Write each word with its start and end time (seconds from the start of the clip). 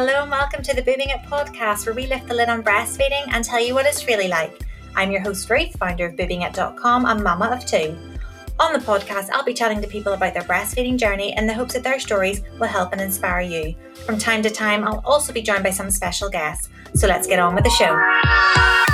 Hello 0.00 0.22
and 0.22 0.30
welcome 0.30 0.62
to 0.62 0.72
the 0.72 0.80
Boobing 0.80 1.08
It 1.08 1.22
podcast, 1.28 1.84
where 1.84 1.92
we 1.92 2.06
lift 2.06 2.28
the 2.28 2.34
lid 2.34 2.48
on 2.48 2.62
breastfeeding 2.62 3.24
and 3.32 3.44
tell 3.44 3.58
you 3.58 3.74
what 3.74 3.84
it's 3.84 4.06
really 4.06 4.28
like. 4.28 4.62
I'm 4.94 5.10
your 5.10 5.20
host, 5.20 5.50
Ruth, 5.50 5.76
founder 5.76 6.06
of 6.06 6.14
boobingit.com 6.14 7.04
and 7.04 7.24
mama 7.24 7.46
of 7.46 7.66
two. 7.66 7.98
On 8.60 8.72
the 8.72 8.78
podcast, 8.78 9.28
I'll 9.30 9.42
be 9.42 9.54
chatting 9.54 9.82
to 9.82 9.88
people 9.88 10.12
about 10.12 10.34
their 10.34 10.44
breastfeeding 10.44 10.98
journey 10.98 11.36
in 11.36 11.48
the 11.48 11.52
hopes 11.52 11.74
that 11.74 11.82
their 11.82 11.98
stories 11.98 12.42
will 12.60 12.68
help 12.68 12.92
and 12.92 13.00
inspire 13.00 13.40
you. 13.40 13.74
From 14.06 14.18
time 14.18 14.40
to 14.44 14.50
time, 14.50 14.86
I'll 14.86 15.02
also 15.04 15.32
be 15.32 15.42
joined 15.42 15.64
by 15.64 15.70
some 15.70 15.90
special 15.90 16.30
guests. 16.30 16.68
So 16.94 17.08
let's 17.08 17.26
get 17.26 17.40
on 17.40 17.56
with 17.56 17.64
the 17.64 17.70
show. 17.70 18.86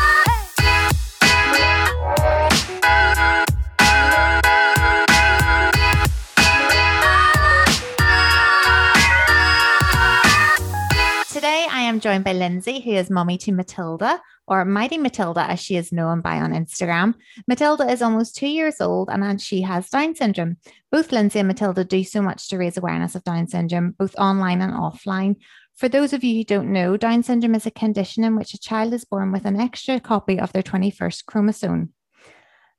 Am 11.94 12.00
joined 12.00 12.24
by 12.24 12.34
Linzi, 12.34 12.82
who 12.82 12.90
is 12.90 13.08
mommy 13.08 13.38
to 13.38 13.52
Matilda, 13.52 14.20
or 14.48 14.64
Mighty 14.64 14.98
Matilda, 14.98 15.42
as 15.48 15.60
she 15.60 15.76
is 15.76 15.92
known 15.92 16.22
by 16.22 16.40
on 16.40 16.50
Instagram. 16.50 17.14
Matilda 17.46 17.88
is 17.88 18.02
almost 18.02 18.34
two 18.34 18.48
years 18.48 18.80
old 18.80 19.10
and 19.10 19.40
she 19.40 19.62
has 19.62 19.88
Down 19.90 20.16
syndrome. 20.16 20.56
Both 20.90 21.10
Linzi 21.10 21.36
and 21.36 21.46
Matilda 21.46 21.84
do 21.84 22.02
so 22.02 22.20
much 22.20 22.48
to 22.48 22.58
raise 22.58 22.76
awareness 22.76 23.14
of 23.14 23.22
Down 23.22 23.46
syndrome, 23.46 23.94
both 23.96 24.16
online 24.16 24.60
and 24.60 24.72
offline. 24.72 25.36
For 25.76 25.88
those 25.88 26.12
of 26.12 26.24
you 26.24 26.34
who 26.34 26.42
don't 26.42 26.72
know, 26.72 26.96
Down 26.96 27.22
syndrome 27.22 27.54
is 27.54 27.64
a 27.64 27.70
condition 27.70 28.24
in 28.24 28.34
which 28.34 28.54
a 28.54 28.58
child 28.58 28.92
is 28.92 29.04
born 29.04 29.30
with 29.30 29.44
an 29.44 29.60
extra 29.60 30.00
copy 30.00 30.40
of 30.40 30.52
their 30.52 30.64
21st 30.64 31.26
chromosome. 31.26 31.92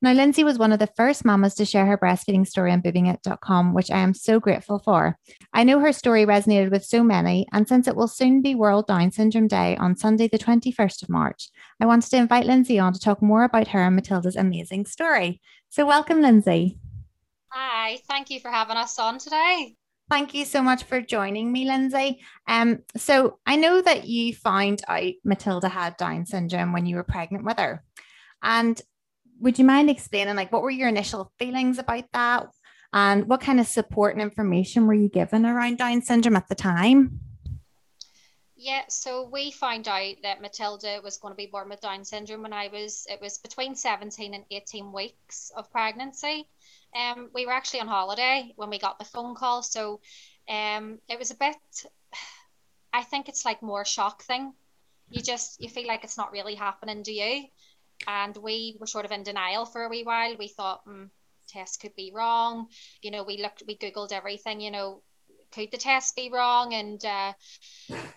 Now, 0.05 0.13
Linzi 0.13 0.43
was 0.43 0.59
one 0.59 0.71
of 0.71 0.77
the 0.77 0.93
first 0.95 1.25
mamas 1.25 1.55
to 1.55 1.65
share 1.65 1.87
her 1.87 1.97
breastfeeding 1.97 2.45
story 2.45 2.71
on 2.71 2.83
boobingit.com, 2.83 3.73
which 3.73 3.89
I 3.89 3.97
am 3.97 4.13
so 4.13 4.39
grateful 4.39 4.77
for. 4.77 5.17
I 5.51 5.63
know 5.63 5.79
her 5.79 5.91
story 5.91 6.27
resonated 6.27 6.69
with 6.69 6.85
so 6.85 7.03
many, 7.03 7.47
and 7.51 7.67
since 7.67 7.87
it 7.87 7.95
will 7.95 8.07
soon 8.07 8.43
be 8.43 8.53
World 8.53 8.85
Down 8.85 9.09
Syndrome 9.09 9.47
Day 9.47 9.75
on 9.77 9.97
Sunday, 9.97 10.27
the 10.27 10.37
21st 10.37 11.01
of 11.01 11.09
March, 11.09 11.49
I 11.81 11.87
wanted 11.87 12.11
to 12.11 12.17
invite 12.17 12.45
Linzi 12.45 12.79
on 12.79 12.93
to 12.93 12.99
talk 12.99 13.23
more 13.23 13.45
about 13.45 13.69
her 13.69 13.81
and 13.81 13.95
Matilda's 13.95 14.35
amazing 14.35 14.85
story. 14.85 15.41
So, 15.69 15.87
welcome, 15.87 16.21
Linzi. 16.21 16.77
Hi, 17.49 17.97
thank 18.07 18.29
you 18.29 18.39
for 18.39 18.51
having 18.51 18.77
us 18.77 18.99
on 18.99 19.17
today. 19.17 19.75
Thank 20.11 20.35
you 20.35 20.45
so 20.45 20.61
much 20.61 20.83
for 20.83 21.01
joining 21.01 21.51
me, 21.51 21.65
Linzi. 21.65 22.17
Um, 22.47 22.83
so 22.95 23.39
I 23.47 23.55
know 23.55 23.81
that 23.81 24.05
you 24.05 24.35
found 24.35 24.83
out 24.87 25.13
Matilda 25.23 25.67
had 25.67 25.97
Down 25.97 26.27
syndrome 26.27 26.73
when 26.73 26.85
you 26.85 26.95
were 26.95 27.03
pregnant 27.03 27.43
with 27.43 27.57
her. 27.57 27.83
And 28.43 28.79
would 29.39 29.59
you 29.59 29.65
mind 29.65 29.89
explaining 29.89 30.35
like 30.35 30.51
what 30.51 30.61
were 30.61 30.69
your 30.69 30.89
initial 30.89 31.31
feelings 31.37 31.77
about 31.77 32.05
that? 32.13 32.47
And 32.93 33.27
what 33.27 33.41
kind 33.41 33.59
of 33.59 33.67
support 33.67 34.13
and 34.13 34.21
information 34.21 34.87
were 34.87 34.93
you 34.93 35.09
given 35.09 35.45
around 35.45 35.77
down 35.77 36.01
syndrome 36.01 36.37
at 36.37 36.47
the 36.47 36.55
time? 36.55 37.19
Yeah 38.55 38.83
so 38.87 39.29
we 39.31 39.51
found 39.51 39.87
out 39.87 40.15
that 40.23 40.41
matilda 40.41 41.01
was 41.03 41.17
going 41.17 41.33
to 41.33 41.37
be 41.37 41.45
born 41.45 41.69
with 41.69 41.81
down 41.81 42.05
syndrome 42.05 42.41
when 42.41 42.53
i 42.53 42.69
was 42.69 43.05
it 43.09 43.21
was 43.21 43.37
between 43.37 43.75
17 43.75 44.33
and 44.33 44.45
18 44.49 44.91
weeks 44.91 45.51
of 45.55 45.69
pregnancy. 45.71 46.47
Um 46.95 47.29
we 47.33 47.45
were 47.45 47.51
actually 47.51 47.81
on 47.81 47.87
holiday 47.87 48.53
when 48.55 48.69
we 48.69 48.79
got 48.79 48.97
the 48.97 49.05
phone 49.05 49.35
call 49.35 49.61
so 49.61 49.99
um 50.47 50.99
it 51.09 51.19
was 51.19 51.31
a 51.31 51.35
bit 51.35 51.57
i 52.93 53.03
think 53.03 53.27
it's 53.27 53.45
like 53.45 53.61
more 53.61 53.83
shock 53.85 54.23
thing. 54.23 54.53
You 55.09 55.21
just 55.21 55.61
you 55.61 55.69
feel 55.69 55.87
like 55.87 56.03
it's 56.03 56.17
not 56.17 56.31
really 56.31 56.55
happening 56.55 57.03
to 57.03 57.11
you 57.11 57.45
and 58.07 58.35
we 58.37 58.77
were 58.79 58.87
sort 58.87 59.05
of 59.05 59.11
in 59.11 59.23
denial 59.23 59.65
for 59.65 59.83
a 59.83 59.89
wee 59.89 60.03
while. 60.03 60.35
We 60.37 60.47
thought, 60.47 60.85
mm, 60.85 61.09
test 61.47 61.79
could 61.79 61.95
be 61.95 62.11
wrong. 62.13 62.67
You 63.01 63.11
know, 63.11 63.23
we 63.23 63.41
looked, 63.41 63.63
we 63.67 63.77
googled 63.77 64.11
everything. 64.11 64.61
You 64.61 64.71
know, 64.71 65.01
could 65.51 65.71
the 65.71 65.77
test 65.77 66.15
be 66.15 66.29
wrong? 66.29 66.73
And 66.73 67.03
uh, 67.03 67.33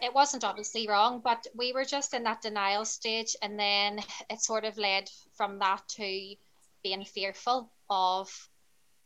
it 0.03 0.15
wasn't 0.15 0.45
obviously 0.45 0.89
wrong, 0.89 1.21
but 1.23 1.47
we 1.55 1.73
were 1.73 1.85
just 1.85 2.15
in 2.15 2.25
that 2.25 2.43
denial 2.43 2.85
stage, 2.85 3.37
and 3.43 3.59
then 3.59 4.01
it 4.31 4.41
sort 4.41 4.65
of 4.65 4.79
led 4.79 5.11
from 5.37 5.59
that 5.59 5.83
to 5.97 6.35
being 6.83 7.05
fearful 7.05 7.71
of 7.89 8.29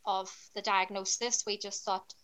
of 0.04 0.34
the 0.54 0.62
diagnosis. 0.62 1.44
We 1.46 1.58
just 1.58 1.84
thought 1.84 2.14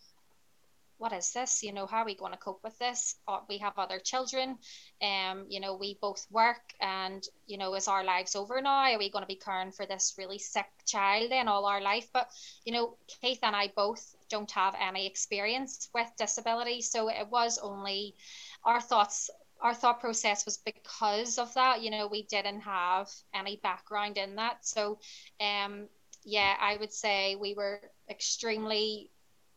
what 0.99 1.13
is 1.13 1.31
this? 1.31 1.63
You 1.63 1.71
know, 1.71 1.87
how 1.87 1.99
are 1.99 2.05
we 2.05 2.15
going 2.15 2.33
to 2.33 2.37
cope 2.37 2.59
with 2.63 2.77
this? 2.77 3.15
Uh, 3.27 3.39
we 3.47 3.57
have 3.59 3.73
other 3.77 3.99
children. 3.99 4.57
Um, 5.01 5.45
you 5.49 5.61
know, 5.61 5.75
we 5.75 5.97
both 6.01 6.27
work, 6.29 6.73
and 6.81 7.23
you 7.47 7.57
know, 7.57 7.73
is 7.75 7.87
our 7.87 8.03
lives 8.03 8.35
over 8.35 8.61
now? 8.61 8.91
Are 8.91 8.97
we 8.99 9.09
going 9.09 9.23
to 9.23 9.27
be 9.27 9.35
caring 9.35 9.71
for 9.71 9.85
this 9.85 10.15
really 10.17 10.37
sick 10.37 10.67
child 10.85 11.31
in 11.31 11.47
all 11.47 11.65
our 11.65 11.81
life? 11.81 12.09
But 12.13 12.29
you 12.65 12.73
know, 12.73 12.97
Keith 13.07 13.39
and 13.43 13.55
I 13.55 13.71
both 13.75 14.15
don't 14.29 14.51
have 14.51 14.75
any 14.79 15.07
experience 15.07 15.89
with 15.93 16.11
disability, 16.17 16.81
so 16.81 17.09
it 17.09 17.27
was 17.31 17.57
only 17.57 18.15
our 18.63 18.81
thoughts. 18.81 19.29
Our 19.61 19.73
thought 19.73 19.99
process 19.99 20.45
was 20.45 20.57
because 20.57 21.37
of 21.37 21.53
that. 21.53 21.81
You 21.81 21.91
know, 21.91 22.07
we 22.07 22.23
didn't 22.23 22.61
have 22.61 23.09
any 23.33 23.59
background 23.63 24.17
in 24.17 24.35
that, 24.35 24.65
so 24.65 24.99
um, 25.39 25.87
yeah, 26.25 26.55
I 26.59 26.77
would 26.77 26.93
say 26.93 27.35
we 27.35 27.53
were 27.53 27.79
extremely 28.09 29.11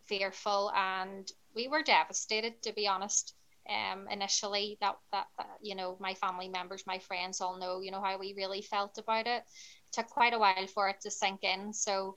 fearful 0.06 0.70
and 0.74 1.30
we 1.54 1.68
were 1.68 1.82
devastated 1.82 2.60
to 2.62 2.72
be 2.72 2.86
honest 2.86 3.34
um 3.68 4.08
initially 4.10 4.76
that, 4.80 4.96
that 5.12 5.26
that 5.38 5.46
you 5.62 5.74
know 5.74 5.96
my 6.00 6.14
family 6.14 6.48
members 6.48 6.82
my 6.86 6.98
friends 6.98 7.40
all 7.40 7.58
know 7.58 7.80
you 7.80 7.90
know 7.90 8.02
how 8.02 8.18
we 8.18 8.34
really 8.36 8.62
felt 8.62 8.98
about 8.98 9.26
it. 9.26 9.42
it 9.42 9.92
took 9.92 10.08
quite 10.08 10.34
a 10.34 10.38
while 10.38 10.66
for 10.74 10.88
it 10.88 11.00
to 11.00 11.10
sink 11.10 11.44
in 11.44 11.72
so 11.72 12.16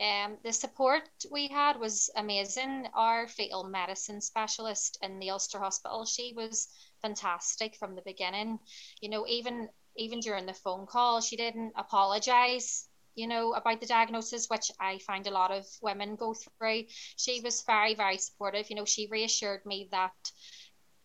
um, 0.00 0.38
the 0.42 0.52
support 0.52 1.02
we 1.30 1.48
had 1.48 1.78
was 1.78 2.08
amazing. 2.16 2.88
Our 2.94 3.28
fetal 3.28 3.64
medicine 3.64 4.22
specialist 4.22 4.96
in 5.02 5.18
the 5.18 5.28
Ulster 5.28 5.58
Hospital, 5.58 6.06
she 6.06 6.32
was 6.34 6.68
fantastic 7.02 7.76
from 7.76 7.94
the 7.94 8.02
beginning. 8.06 8.58
You 9.02 9.10
know, 9.10 9.26
even 9.28 9.68
even 9.96 10.20
during 10.20 10.46
the 10.46 10.54
phone 10.54 10.86
call, 10.86 11.20
she 11.20 11.36
didn't 11.36 11.74
apologize 11.76 12.88
you 13.14 13.26
know, 13.26 13.52
about 13.52 13.80
the 13.80 13.86
diagnosis, 13.86 14.48
which 14.48 14.70
I 14.80 14.98
find 14.98 15.26
a 15.26 15.32
lot 15.32 15.50
of 15.50 15.66
women 15.82 16.16
go 16.16 16.34
through. 16.34 16.84
She 17.16 17.40
was 17.42 17.62
very, 17.62 17.94
very 17.94 18.18
supportive. 18.18 18.70
You 18.70 18.76
know, 18.76 18.84
she 18.84 19.08
reassured 19.10 19.66
me 19.66 19.88
that 19.90 20.12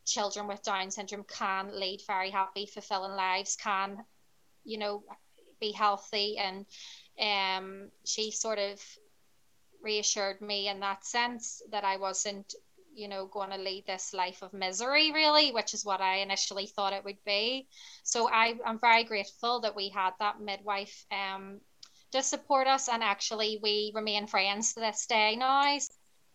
children 0.06 0.48
with 0.48 0.64
Down 0.64 0.92
syndrome 0.92 1.26
can 1.28 1.78
lead 1.78 2.02
very 2.08 2.30
happy, 2.30 2.68
fulfilling 2.68 3.16
lives, 3.16 3.56
can, 3.56 3.98
you 4.64 4.78
know, 4.78 5.04
be 5.60 5.72
healthy. 5.72 6.38
And 6.38 6.66
um, 7.20 7.90
she 8.06 8.32
sort 8.32 8.60
of 8.60 8.80
reassured 9.82 10.42
me 10.42 10.68
in 10.68 10.80
that 10.82 11.06
sense 11.06 11.62
that 11.72 11.84
I 11.84 11.98
wasn't, 11.98 12.54
you 12.94 13.08
know, 13.08 13.26
going 13.26 13.50
to 13.50 13.58
lead 13.58 13.86
this 13.88 14.14
life 14.14 14.42
of 14.42 14.54
misery, 14.54 15.12
really, 15.12 15.52
which 15.52 15.74
is 15.74 15.84
what 15.84 16.02
I 16.02 16.18
initially 16.18 16.68
thought 16.68 16.94
it 16.94 17.04
would 17.04 17.24
be. 17.26 17.68
So 18.04 18.30
I, 18.30 18.56
I'm 18.66 18.80
very 18.80 19.04
grateful 19.04 19.62
that 19.62 19.76
we 19.76 19.90
had 19.90 20.12
that 20.20 20.40
midwife 20.40 21.06
um, 21.12 21.60
to 22.16 22.24
support 22.24 22.66
us 22.66 22.88
and 22.88 23.04
actually 23.04 23.60
we 23.62 23.92
remain 23.94 24.26
friends 24.26 24.74
to 24.74 24.80
this 24.80 25.06
day 25.06 25.36
now. 25.36 25.78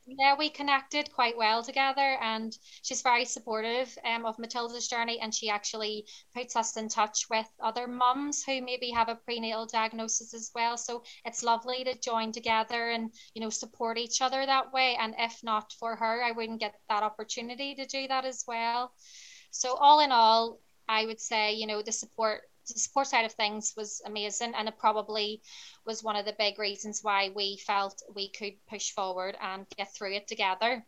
Yeah 0.07 0.37
we 0.37 0.51
connected 0.51 1.11
quite 1.13 1.37
well 1.39 1.63
together 1.63 2.19
and 2.21 2.57
she's 2.83 3.01
very 3.01 3.25
supportive 3.25 3.97
um, 4.05 4.27
of 4.27 4.39
matilda's 4.39 4.89
journey 4.89 5.19
and 5.21 5.35
she 5.35 5.49
actually 5.49 6.05
puts 6.35 6.55
us 6.55 6.77
in 6.77 6.89
touch 6.89 7.27
with 7.31 7.47
other 7.63 7.87
mums 7.87 8.43
who 8.43 8.61
maybe 8.61 8.91
have 8.91 9.09
a 9.09 9.15
prenatal 9.15 9.67
diagnosis 9.67 10.35
as 10.35 10.51
well. 10.55 10.77
So 10.77 11.03
it's 11.25 11.43
lovely 11.43 11.85
to 11.85 11.99
join 11.99 12.33
together 12.33 12.91
and 12.91 13.11
you 13.35 13.41
know 13.41 13.51
support 13.51 13.97
each 13.97 14.21
other 14.21 14.45
that 14.45 14.73
way. 14.75 14.99
And 15.01 15.15
if 15.19 15.43
not 15.43 15.73
for 15.79 15.97
her 15.97 16.23
i 16.23 16.33
wouldn't 16.33 16.61
get 16.61 16.75
that 16.91 17.03
opportunity 17.03 17.75
to 17.77 17.87
do 17.87 18.07
that 18.09 18.27
as 18.27 18.45
well. 18.47 18.93
So 19.51 19.77
all 19.77 20.01
in 20.01 20.13
all 20.13 20.61
i 20.89 21.07
would 21.07 21.21
say 21.21 21.55
you 21.55 21.67
know 21.67 21.81
the 21.81 21.93
support 21.93 22.43
the 22.73 22.81
support 22.81 23.07
side 23.07 23.25
of 23.25 23.33
things 23.33 23.75
was 23.77 24.03
amazing 24.07 24.53
and 24.57 24.69
it 24.69 24.79
probably 24.79 25.43
was 25.87 26.03
one 26.03 26.17
of 26.17 26.25
the 26.25 26.35
big 26.39 26.59
reasons 26.59 27.01
why 27.03 27.31
we 27.35 27.57
felt 27.67 28.03
we 28.15 28.31
could 28.31 28.55
push 28.69 28.93
forward 28.93 29.37
and 29.41 29.67
get 29.77 29.93
through 29.95 30.15
it 30.15 30.27
together. 30.27 30.85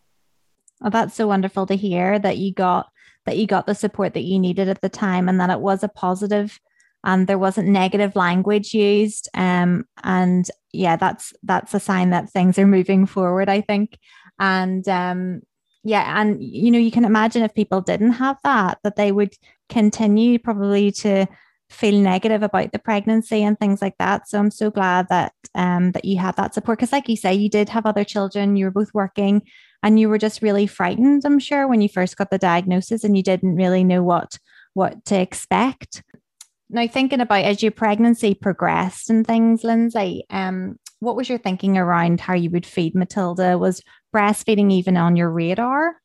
Oh 0.85 0.91
that's 0.91 1.15
so 1.15 1.27
wonderful 1.27 1.67
to 1.67 1.77
hear 1.77 2.19
that 2.19 2.39
you 2.39 2.53
got 2.53 2.89
that 3.25 3.37
you 3.37 3.47
got 3.47 3.67
the 3.67 3.75
support 3.75 4.15
that 4.15 4.25
you 4.25 4.39
needed 4.39 4.69
at 4.69 4.81
the 4.81 4.89
time 4.89 5.29
and 5.29 5.41
that 5.41 5.51
it 5.51 5.61
was 5.61 5.85
a 5.85 5.89
positive 5.89 6.59
and 7.05 7.27
there 7.27 7.39
wasn't 7.39 7.69
negative 7.69 8.17
language 8.17 8.75
used 8.75 9.29
um 9.35 9.85
and 10.03 10.51
yeah 10.73 10.97
that's 10.97 11.33
that's 11.43 11.75
a 11.75 11.81
sign 11.81 12.11
that 12.11 12.31
things 12.31 12.59
are 12.59 12.67
moving 12.67 13.07
forward 13.07 13.49
i 13.49 13.61
think. 13.61 13.99
And 14.39 14.89
um 14.89 15.43
yeah 15.85 16.21
and 16.21 16.43
you 16.43 16.71
know 16.71 16.79
you 16.79 16.91
can 16.91 17.05
imagine 17.05 17.43
if 17.43 17.55
people 17.55 17.81
didn't 17.81 18.13
have 18.13 18.39
that 18.45 18.79
that 18.83 18.97
they 18.97 19.13
would 19.13 19.35
continue 19.69 20.39
probably 20.39 20.93
to 20.93 21.27
feel 21.73 21.99
negative 21.99 22.43
about 22.43 22.73
the 22.73 22.79
pregnancy 22.79 23.43
and 23.43 23.59
things 23.59 23.83
like 23.83 23.97
that. 23.99 24.29
So 24.29 24.39
I'm 24.39 24.51
so 24.51 24.71
glad 24.71 25.09
that 25.09 25.33
um 25.55 25.93
that 25.93 26.05
you 26.05 26.19
had 26.19 26.37
that 26.37 26.55
support 26.55 26.79
because 26.79 26.93
like 26.93 27.09
you 27.09 27.17
say 27.17 27.35
you 27.35 27.49
did 27.49 27.69
have 27.69 27.87
other 27.87 28.05
children, 28.05 28.57
you 28.57 28.67
were 28.67 28.71
both 28.71 28.93
working 28.95 29.43
and 29.83 29.99
you 29.99 30.09
were 30.09 30.19
just 30.19 30.43
really 30.43 30.67
frightened, 30.67 31.25
I'm 31.25 31.39
sure, 31.39 31.67
when 31.67 31.81
you 31.81 31.89
first 31.89 32.17
got 32.17 32.31
the 32.31 32.39
diagnosis 32.39 33.03
and 33.05 33.17
you 33.17 33.23
didn't 33.23 33.57
really 33.57 33.85
know 33.85 34.03
what 34.03 34.39
what 34.75 35.05
to 35.07 35.21
expect. 35.21 36.03
Now 36.71 36.87
thinking 36.87 37.21
about 37.21 37.45
as 37.45 37.63
your 37.63 37.73
pregnancy 37.73 38.35
progressed 38.35 39.11
and 39.11 39.27
things, 39.27 39.63
Linzi, 39.63 40.23
um 40.31 40.79
what 41.01 41.17
was 41.17 41.29
your 41.29 41.39
thinking 41.39 41.77
around 41.77 42.21
how 42.21 42.35
you 42.35 42.51
would 42.51 42.67
feed 42.67 42.95
Matilda? 42.95 43.59
Was 43.59 43.83
breastfeeding 44.15 44.71
even 44.71 44.97
on 44.97 45.17
your 45.17 45.31
radar? 45.31 45.97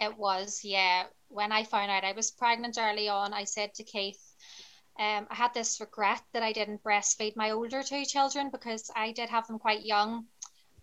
It 0.00 0.16
was, 0.16 0.60
yeah. 0.64 1.04
When 1.28 1.52
I 1.52 1.64
found 1.64 1.90
out 1.90 2.04
I 2.04 2.12
was 2.12 2.30
pregnant 2.30 2.78
early 2.80 3.08
on, 3.08 3.34
I 3.34 3.44
said 3.44 3.74
to 3.74 3.84
Keith, 3.84 4.34
um, 4.98 5.26
I 5.30 5.34
had 5.34 5.54
this 5.54 5.80
regret 5.80 6.22
that 6.32 6.42
I 6.42 6.52
didn't 6.52 6.82
breastfeed 6.82 7.36
my 7.36 7.50
older 7.50 7.82
two 7.82 8.04
children 8.04 8.50
because 8.50 8.90
I 8.96 9.12
did 9.12 9.28
have 9.28 9.46
them 9.46 9.58
quite 9.58 9.84
young. 9.84 10.26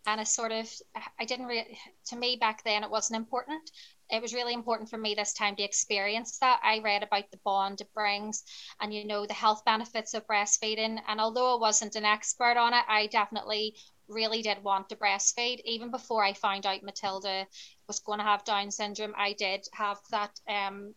And 0.05 0.21
I 0.21 0.23
sort 0.23 0.53
of, 0.53 0.71
I 1.19 1.25
didn't 1.25 1.47
really, 1.47 1.77
to 2.05 2.15
me 2.15 2.37
back 2.37 2.63
then, 2.63 2.83
it 2.83 2.89
wasn't 2.89 3.17
important. 3.17 3.69
It 4.09 4.21
was 4.21 4.33
really 4.33 4.53
important 4.53 4.89
for 4.89 4.97
me 4.97 5.15
this 5.15 5.33
time 5.33 5.57
to 5.57 5.63
experience 5.63 6.37
that. 6.39 6.61
I 6.63 6.79
read 6.79 7.03
about 7.03 7.29
the 7.29 7.39
bond 7.43 7.81
it 7.81 7.93
brings 7.93 8.43
and, 8.79 8.93
you 8.93 9.05
know, 9.05 9.25
the 9.25 9.33
health 9.33 9.65
benefits 9.65 10.13
of 10.13 10.25
breastfeeding. 10.25 11.01
And 11.09 11.19
although 11.19 11.55
I 11.55 11.59
wasn't 11.59 11.97
an 11.97 12.05
expert 12.05 12.55
on 12.55 12.73
it, 12.73 12.85
I 12.87 13.07
definitely 13.07 13.75
really 14.07 14.41
did 14.41 14.63
want 14.63 14.89
to 14.89 14.95
breastfeed. 14.95 15.61
Even 15.65 15.91
before 15.91 16.23
I 16.23 16.33
found 16.33 16.65
out 16.65 16.83
Matilda 16.83 17.47
was 17.87 17.99
going 17.99 18.19
to 18.19 18.25
have 18.25 18.43
Down 18.43 18.71
syndrome, 18.71 19.13
I 19.17 19.33
did 19.33 19.67
have 19.73 19.97
that, 20.11 20.39
um, 20.47 20.93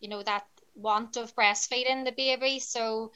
you 0.00 0.08
know, 0.08 0.22
that 0.22 0.44
want 0.74 1.16
of 1.16 1.34
breastfeeding 1.34 2.04
the 2.04 2.12
baby. 2.12 2.60
So 2.60 3.12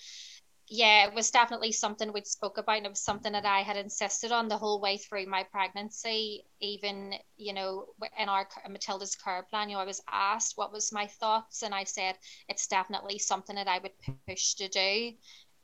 yeah, 0.69 1.07
it 1.07 1.15
was 1.15 1.31
definitely 1.31 1.73
something 1.73 2.13
we'd 2.13 2.27
spoke 2.27 2.57
about. 2.57 2.79
And 2.79 2.87
it 2.87 2.91
was 2.91 3.01
something 3.01 3.33
that 3.33 3.45
I 3.45 3.61
had 3.61 3.77
insisted 3.77 4.33
on 4.33 4.49
the 4.49 4.57
whole 4.57 4.81
way 4.81 4.97
through 4.97 5.27
my 5.27 5.43
pregnancy. 5.43 6.45
Even, 6.61 7.15
you 7.37 7.53
know, 7.53 7.87
in 8.19 8.29
our 8.29 8.49
Matilda's 8.71 9.15
care 9.15 9.43
plan, 9.43 9.69
you 9.69 9.77
know, 9.77 9.83
I 9.83 9.85
was 9.85 10.01
asked 10.11 10.57
what 10.57 10.73
was 10.73 10.93
my 10.93 11.07
thoughts, 11.07 11.63
and 11.63 11.75
I 11.75 11.85
said 11.85 12.17
it's 12.49 12.69
definitely 12.69 13.19
something 13.19 13.57
that 13.57 13.69
I 13.69 13.81
would 13.81 13.93
push 14.27 14.55
to 14.55 14.69
do 14.69 15.13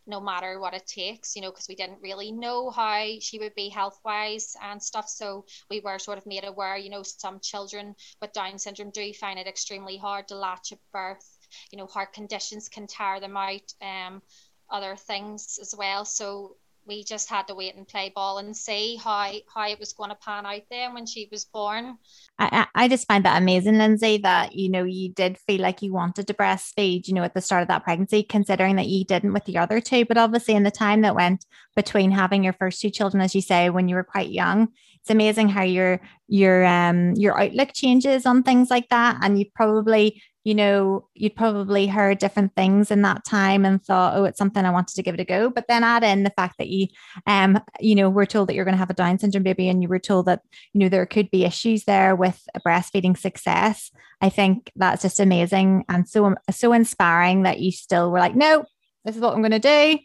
no 0.08 0.20
matter 0.20 0.58
what 0.58 0.74
it 0.74 0.86
takes, 0.86 1.36
you 1.36 1.42
know, 1.42 1.50
because 1.50 1.68
we 1.68 1.74
didn't 1.74 2.02
really 2.02 2.32
know 2.32 2.70
how 2.70 3.06
she 3.20 3.38
would 3.38 3.54
be 3.54 3.68
health 3.68 4.00
wise 4.04 4.56
and 4.62 4.82
stuff. 4.82 5.08
So 5.08 5.44
we 5.70 5.80
were 5.80 5.98
sort 5.98 6.18
of 6.18 6.26
made 6.26 6.44
aware, 6.44 6.76
you 6.76 6.90
know, 6.90 7.02
some 7.02 7.38
children 7.40 7.94
with 8.20 8.32
Down 8.32 8.58
syndrome 8.58 8.90
do 8.90 9.12
find 9.12 9.38
it 9.38 9.46
extremely 9.46 9.98
hard 9.98 10.26
to 10.28 10.36
latch 10.36 10.72
at 10.72 10.78
birth. 10.92 11.38
You 11.70 11.78
know, 11.78 11.86
heart 11.86 12.12
conditions 12.12 12.68
can 12.68 12.86
tire 12.86 13.20
them 13.20 13.36
out, 13.36 13.72
um, 13.82 14.22
other 14.70 14.96
things 14.96 15.58
as 15.60 15.74
well. 15.76 16.04
So 16.04 16.56
we 16.88 17.04
just 17.04 17.28
had 17.28 17.46
to 17.46 17.54
wait 17.54 17.76
and 17.76 17.86
play 17.86 18.10
ball 18.14 18.38
and 18.38 18.56
see 18.56 18.96
how 18.96 19.30
how 19.54 19.68
it 19.68 19.78
was 19.78 19.92
going 19.92 20.10
to 20.10 20.16
pan 20.16 20.46
out 20.46 20.62
then 20.70 20.94
when 20.94 21.06
she 21.06 21.28
was 21.30 21.44
born. 21.44 21.98
I, 22.38 22.66
I 22.74 22.88
just 22.88 23.06
find 23.06 23.24
that 23.24 23.40
amazing, 23.40 23.74
Linzi, 23.74 24.22
that 24.22 24.54
you 24.54 24.70
know 24.70 24.84
you 24.84 25.10
did 25.10 25.38
feel 25.38 25.60
like 25.60 25.82
you 25.82 25.92
wanted 25.92 26.26
to 26.26 26.34
breastfeed, 26.34 27.06
you 27.06 27.14
know, 27.14 27.22
at 27.22 27.34
the 27.34 27.40
start 27.40 27.62
of 27.62 27.68
that 27.68 27.84
pregnancy, 27.84 28.22
considering 28.22 28.76
that 28.76 28.88
you 28.88 29.04
didn't 29.04 29.34
with 29.34 29.44
the 29.44 29.58
other 29.58 29.80
two. 29.80 30.04
But 30.04 30.18
obviously, 30.18 30.54
in 30.54 30.62
the 30.62 30.70
time 30.70 31.02
that 31.02 31.14
went 31.14 31.44
between 31.76 32.10
having 32.10 32.42
your 32.42 32.54
first 32.54 32.80
two 32.80 32.90
children, 32.90 33.20
as 33.20 33.34
you 33.34 33.42
say, 33.42 33.70
when 33.70 33.88
you 33.88 33.94
were 33.94 34.04
quite 34.04 34.30
young, 34.30 34.68
it's 35.00 35.10
amazing 35.10 35.48
how 35.48 35.62
your 35.62 36.00
your 36.26 36.64
um 36.64 37.14
your 37.14 37.40
outlook 37.40 37.70
changes 37.74 38.24
on 38.26 38.42
things 38.42 38.70
like 38.70 38.88
that, 38.88 39.18
and 39.22 39.38
you 39.38 39.46
probably 39.54 40.22
you 40.48 40.54
know, 40.54 41.06
you'd 41.12 41.36
probably 41.36 41.86
heard 41.86 42.16
different 42.16 42.56
things 42.56 42.90
in 42.90 43.02
that 43.02 43.22
time 43.22 43.66
and 43.66 43.84
thought, 43.84 44.16
oh, 44.16 44.24
it's 44.24 44.38
something 44.38 44.64
I 44.64 44.70
wanted 44.70 44.96
to 44.96 45.02
give 45.02 45.12
it 45.12 45.20
a 45.20 45.24
go. 45.24 45.50
But 45.50 45.66
then 45.68 45.84
add 45.84 46.02
in 46.02 46.22
the 46.22 46.30
fact 46.30 46.56
that 46.56 46.68
you, 46.68 46.86
um, 47.26 47.60
you 47.80 47.94
know, 47.94 48.08
were 48.08 48.24
told 48.24 48.48
that 48.48 48.54
you're 48.54 48.64
going 48.64 48.72
to 48.72 48.78
have 48.78 48.88
a 48.88 48.94
Down 48.94 49.18
syndrome 49.18 49.42
baby 49.42 49.68
and 49.68 49.82
you 49.82 49.90
were 49.90 49.98
told 49.98 50.24
that, 50.24 50.40
you 50.72 50.80
know, 50.80 50.88
there 50.88 51.04
could 51.04 51.30
be 51.30 51.44
issues 51.44 51.84
there 51.84 52.16
with 52.16 52.42
breastfeeding 52.66 53.18
success. 53.18 53.90
I 54.22 54.30
think 54.30 54.72
that's 54.74 55.02
just 55.02 55.20
amazing 55.20 55.84
and 55.90 56.08
so, 56.08 56.34
so 56.50 56.72
inspiring 56.72 57.42
that 57.42 57.60
you 57.60 57.70
still 57.70 58.10
were 58.10 58.18
like, 58.18 58.34
no, 58.34 58.64
this 59.04 59.16
is 59.16 59.20
what 59.20 59.34
I'm 59.34 59.42
going 59.42 59.50
to 59.50 59.58
do 59.58 59.98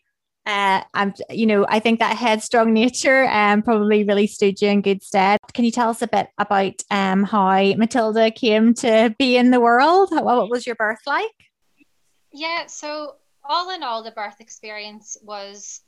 uh, 0.45 0.84
I'm, 0.94 1.13
you 1.30 1.45
know, 1.45 1.66
I 1.69 1.80
think 1.80 2.00
that 2.00 2.18
headstrong 2.18 2.74
nature 2.74 3.25
um, 3.30 3.62
probably 3.62 4.04
really 4.04 4.28
stood 4.28 4.62
you 4.62 4.69
in 4.69 4.81
good 4.81 5.01
stead. 5.01 5.40
Can 5.54 5.63
you 5.63 5.72
tell 5.72 5.90
us 5.90 6.01
a 6.01 6.07
bit 6.07 6.28
about 6.38 6.74
um, 6.92 7.24
how 7.24 7.62
Matilda 7.75 8.30
came 8.31 8.74
to 8.75 9.16
be 9.18 9.38
in 9.38 9.51
the 9.51 9.60
world? 9.60 10.10
What 10.12 10.50
was 10.50 10.66
your 10.68 10.75
birth 10.75 11.01
like? 11.06 11.31
Yeah, 12.31 12.66
so 12.68 13.16
all 13.44 13.69
in 13.74 13.84
all, 13.84 14.04
the 14.04 14.12
birth 14.12 14.42
experience 14.42 15.18
was 15.22 15.81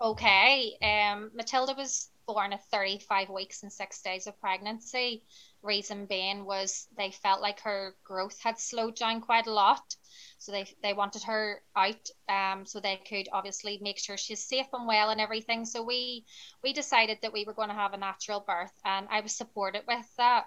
okay. 0.00 0.76
Um, 0.82 1.30
Matilda 1.34 1.74
was 1.76 2.08
born 2.26 2.52
at 2.52 2.64
35 2.70 3.28
weeks 3.28 3.62
and 3.62 3.72
six 3.72 4.00
days 4.00 4.26
of 4.26 4.40
pregnancy. 4.40 5.24
Reason 5.62 6.06
being 6.06 6.44
was 6.44 6.86
they 6.96 7.10
felt 7.10 7.40
like 7.40 7.60
her 7.60 7.94
growth 8.04 8.38
had 8.42 8.58
slowed 8.58 8.96
down 8.96 9.20
quite 9.20 9.46
a 9.46 9.52
lot. 9.52 9.96
So 10.42 10.50
they 10.50 10.66
they 10.82 10.92
wanted 10.92 11.22
her 11.22 11.62
out, 11.76 12.10
um, 12.28 12.66
so 12.66 12.80
they 12.80 12.96
could 12.96 13.28
obviously 13.32 13.78
make 13.80 14.00
sure 14.00 14.16
she's 14.16 14.44
safe 14.44 14.66
and 14.72 14.88
well 14.88 15.10
and 15.10 15.20
everything. 15.20 15.64
So 15.64 15.84
we 15.84 16.26
we 16.64 16.72
decided 16.72 17.18
that 17.22 17.32
we 17.32 17.44
were 17.44 17.54
going 17.54 17.68
to 17.68 17.76
have 17.76 17.92
a 17.92 17.96
natural 17.96 18.40
birth, 18.40 18.72
and 18.84 19.06
I 19.08 19.20
was 19.20 19.36
supported 19.36 19.84
with 19.86 20.16
that. 20.16 20.46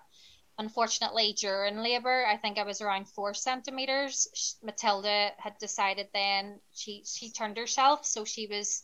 Unfortunately, 0.57 1.31
during 1.39 1.77
labour, 1.77 2.25
I 2.25 2.35
think 2.35 2.57
I 2.57 2.63
was 2.63 2.81
around 2.81 3.07
four 3.07 3.33
centimeters. 3.33 4.57
Matilda 4.61 5.31
had 5.37 5.57
decided 5.59 6.09
then 6.13 6.59
she 6.73 7.05
she 7.05 7.31
turned 7.31 7.55
herself, 7.55 8.05
so 8.05 8.25
she 8.25 8.47
was 8.47 8.83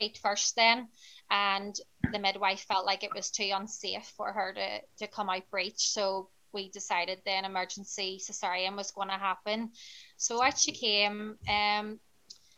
eight 0.00 0.18
first 0.18 0.54
then, 0.54 0.88
and 1.30 1.74
the 2.12 2.18
midwife 2.18 2.60
felt 2.60 2.84
like 2.84 3.04
it 3.04 3.14
was 3.14 3.30
too 3.30 3.50
unsafe 3.54 4.12
for 4.18 4.30
her 4.34 4.52
to 4.52 4.80
to 4.98 5.06
come 5.06 5.30
out 5.30 5.48
breech. 5.50 5.88
So 5.88 6.28
we 6.52 6.70
decided 6.70 7.20
then 7.24 7.44
emergency 7.44 8.20
cesarean 8.22 8.76
was 8.76 8.90
going 8.90 9.08
to 9.08 9.14
happen. 9.14 9.70
So 10.16 10.42
out 10.42 10.58
she 10.58 10.72
came. 10.72 11.36
Um, 11.48 11.98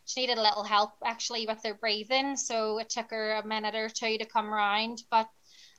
she 0.05 0.21
needed 0.21 0.37
a 0.37 0.41
little 0.41 0.63
help 0.63 0.91
actually 1.03 1.47
with 1.47 1.63
her 1.63 1.73
breathing, 1.73 2.35
so 2.35 2.77
it 2.77 2.89
took 2.89 3.09
her 3.09 3.33
a 3.33 3.47
minute 3.47 3.73
or 3.75 3.89
two 3.89 4.17
to 4.19 4.25
come 4.25 4.53
around. 4.53 5.01
But 5.09 5.27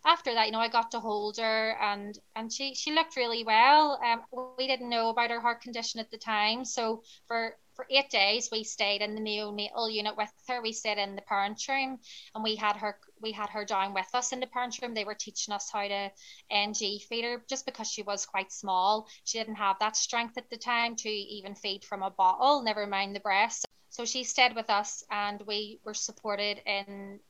after 0.06 0.32
that, 0.34 0.46
you 0.46 0.52
know, 0.52 0.60
I 0.60 0.68
got 0.68 0.92
to 0.92 1.00
hold 1.00 1.36
her 1.38 1.76
and 1.80 2.18
and 2.36 2.52
she 2.52 2.74
she 2.74 2.92
looked 2.92 3.16
really 3.16 3.44
well. 3.44 4.00
Um, 4.02 4.22
we 4.56 4.66
didn't 4.68 4.88
know 4.88 5.08
about 5.08 5.30
her 5.30 5.40
heart 5.40 5.60
condition 5.60 6.00
at 6.00 6.10
the 6.10 6.16
time, 6.16 6.64
so 6.64 7.02
for 7.26 7.56
for 7.74 7.86
eight 7.90 8.08
days 8.08 8.48
we 8.50 8.64
stayed 8.64 9.02
in 9.02 9.14
the 9.14 9.20
neonatal 9.20 9.92
unit 9.92 10.16
with 10.16 10.32
her. 10.48 10.62
We 10.62 10.72
stayed 10.72 10.96
in 10.98 11.16
the 11.16 11.22
parent 11.22 11.60
room 11.68 11.98
and 12.34 12.44
we 12.44 12.54
had 12.54 12.76
her 12.76 12.98
we 13.20 13.32
had 13.32 13.50
her 13.50 13.64
down 13.64 13.94
with 13.94 14.08
us 14.14 14.32
in 14.32 14.40
the 14.40 14.46
parent 14.46 14.78
room. 14.80 14.94
They 14.94 15.04
were 15.04 15.14
teaching 15.14 15.52
us 15.52 15.70
how 15.70 15.86
to 15.88 16.10
NG 16.50 17.00
feed 17.08 17.24
her 17.24 17.42
just 17.48 17.66
because 17.66 17.90
she 17.90 18.02
was 18.02 18.26
quite 18.26 18.52
small. 18.52 19.08
She 19.24 19.38
didn't 19.38 19.56
have 19.56 19.76
that 19.80 19.96
strength 19.96 20.38
at 20.38 20.48
the 20.50 20.56
time 20.56 20.94
to 20.96 21.08
even 21.08 21.54
feed 21.56 21.84
from 21.84 22.02
a 22.02 22.10
bottle, 22.10 22.62
never 22.62 22.86
mind 22.86 23.14
the 23.14 23.20
breast. 23.20 23.66
So 23.90 24.04
she 24.04 24.24
stayed 24.24 24.54
with 24.54 24.70
us 24.70 25.02
and 25.10 25.42
we 25.46 25.80
were 25.84 25.94
supported 25.94 26.60
in 26.64 27.20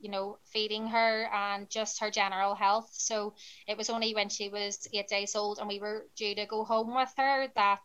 you 0.00 0.10
know, 0.10 0.38
feeding 0.44 0.86
her 0.86 1.28
and 1.32 1.68
just 1.68 2.00
her 2.00 2.10
general 2.10 2.54
health. 2.54 2.90
So 2.92 3.34
it 3.66 3.76
was 3.76 3.90
only 3.90 4.14
when 4.14 4.28
she 4.28 4.48
was 4.48 4.88
eight 4.92 5.08
days 5.08 5.34
old 5.34 5.58
and 5.58 5.68
we 5.68 5.80
were 5.80 6.06
due 6.16 6.34
to 6.34 6.46
go 6.46 6.64
home 6.64 6.94
with 6.94 7.12
her 7.16 7.48
that 7.56 7.82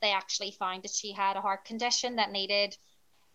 they 0.00 0.12
actually 0.12 0.50
found 0.52 0.82
that 0.82 0.92
she 0.92 1.12
had 1.12 1.36
a 1.36 1.40
heart 1.40 1.64
condition 1.64 2.16
that 2.16 2.30
needed 2.30 2.76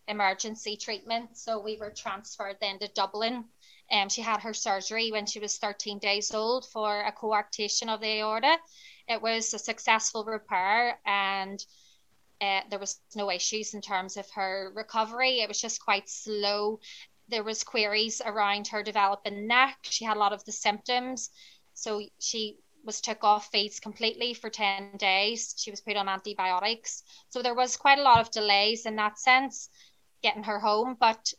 emergency 0.08 0.76
treatment. 0.76 1.36
So 1.36 1.60
we 1.60 1.76
were 1.76 1.90
transferred 1.90 2.56
then 2.60 2.78
to 2.80 2.88
Dublin. 2.88 3.44
Um, 3.90 4.08
she 4.08 4.22
had 4.22 4.40
her 4.40 4.54
surgery 4.54 5.10
when 5.10 5.26
she 5.26 5.40
was 5.40 5.58
13 5.58 5.98
days 5.98 6.32
old 6.32 6.66
for 6.66 7.00
a 7.00 7.12
coarctation 7.12 7.92
of 7.92 8.00
the 8.00 8.20
aorta. 8.20 8.56
It 9.08 9.20
was 9.20 9.52
a 9.52 9.58
successful 9.58 10.24
repair 10.24 10.98
and 11.04 11.64
uh, 12.40 12.60
there 12.70 12.78
was 12.78 13.00
no 13.14 13.30
issues 13.30 13.74
in 13.74 13.82
terms 13.82 14.16
of 14.16 14.30
her 14.30 14.72
recovery. 14.74 15.40
It 15.40 15.48
was 15.48 15.60
just 15.60 15.84
quite 15.84 16.08
slow 16.08 16.80
there 17.30 17.44
was 17.44 17.64
queries 17.64 18.20
around 18.24 18.68
her 18.68 18.82
developing 18.82 19.46
NEC. 19.46 19.78
She 19.82 20.04
had 20.04 20.16
a 20.16 20.20
lot 20.20 20.32
of 20.32 20.44
the 20.44 20.52
symptoms. 20.52 21.30
So 21.74 22.02
she 22.18 22.58
was 22.84 23.00
took 23.00 23.24
off 23.24 23.50
feeds 23.50 23.80
completely 23.80 24.34
for 24.34 24.50
10 24.50 24.96
days. 24.96 25.54
She 25.56 25.70
was 25.70 25.80
put 25.80 25.96
on 25.96 26.08
antibiotics. 26.08 27.02
So 27.28 27.42
there 27.42 27.54
was 27.54 27.76
quite 27.76 27.98
a 27.98 28.02
lot 28.02 28.20
of 28.20 28.30
delays 28.30 28.86
in 28.86 28.96
that 28.96 29.18
sense 29.18 29.68
getting 30.22 30.42
her 30.44 30.58
home, 30.58 30.96
but 30.98 31.32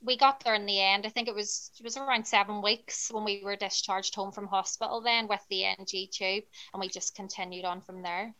we 0.00 0.16
got 0.16 0.40
there 0.40 0.54
in 0.54 0.66
the 0.66 0.80
end. 0.80 1.06
I 1.06 1.10
think 1.10 1.28
it 1.28 1.34
was 1.34 1.70
it 1.78 1.84
was 1.84 1.96
around 1.96 2.26
seven 2.26 2.62
weeks 2.62 3.10
when 3.12 3.24
we 3.24 3.42
were 3.44 3.56
discharged 3.56 4.14
home 4.14 4.32
from 4.32 4.48
hospital 4.48 5.00
then 5.00 5.28
with 5.28 5.44
the 5.48 5.64
NG 5.64 6.08
tube 6.12 6.44
and 6.72 6.80
we 6.80 6.88
just 6.88 7.14
continued 7.14 7.64
on 7.64 7.80
from 7.80 8.02
there. 8.02 8.34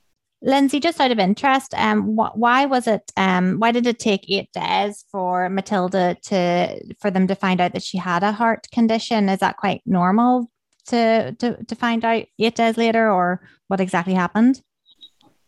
Linzi, 0.44 0.82
just 0.82 1.00
out 1.00 1.12
of 1.12 1.20
interest, 1.20 1.72
um, 1.74 2.16
wh- 2.16 2.36
why 2.36 2.66
was 2.66 2.88
it? 2.88 3.12
Um, 3.16 3.58
why 3.58 3.70
did 3.70 3.86
it 3.86 4.00
take 4.00 4.28
eight 4.28 4.50
days 4.52 5.04
for 5.10 5.48
Matilda 5.48 6.16
to 6.24 6.94
for 7.00 7.10
them 7.10 7.28
to 7.28 7.36
find 7.36 7.60
out 7.60 7.72
that 7.74 7.82
she 7.84 7.98
had 7.98 8.24
a 8.24 8.32
heart 8.32 8.66
condition? 8.72 9.28
Is 9.28 9.38
that 9.38 9.56
quite 9.56 9.82
normal 9.86 10.50
to 10.86 11.32
to 11.38 11.64
to 11.64 11.74
find 11.76 12.04
out 12.04 12.24
eight 12.40 12.56
days 12.56 12.76
later, 12.76 13.10
or 13.10 13.48
what 13.68 13.80
exactly 13.80 14.14
happened? 14.14 14.60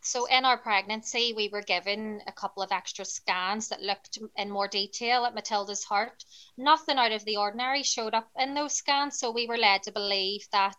So 0.00 0.26
in 0.26 0.44
our 0.44 0.58
pregnancy, 0.58 1.32
we 1.34 1.48
were 1.48 1.62
given 1.62 2.20
a 2.26 2.32
couple 2.32 2.62
of 2.62 2.70
extra 2.70 3.06
scans 3.06 3.68
that 3.68 3.80
looked 3.80 4.18
in 4.36 4.50
more 4.50 4.68
detail 4.68 5.24
at 5.24 5.34
Matilda's 5.34 5.82
heart. 5.82 6.22
Nothing 6.58 6.98
out 6.98 7.12
of 7.12 7.24
the 7.24 7.38
ordinary 7.38 7.82
showed 7.82 8.12
up 8.12 8.28
in 8.38 8.52
those 8.52 8.74
scans, 8.74 9.18
so 9.18 9.30
we 9.30 9.46
were 9.46 9.56
led 9.56 9.82
to 9.84 9.92
believe 9.92 10.46
that 10.52 10.76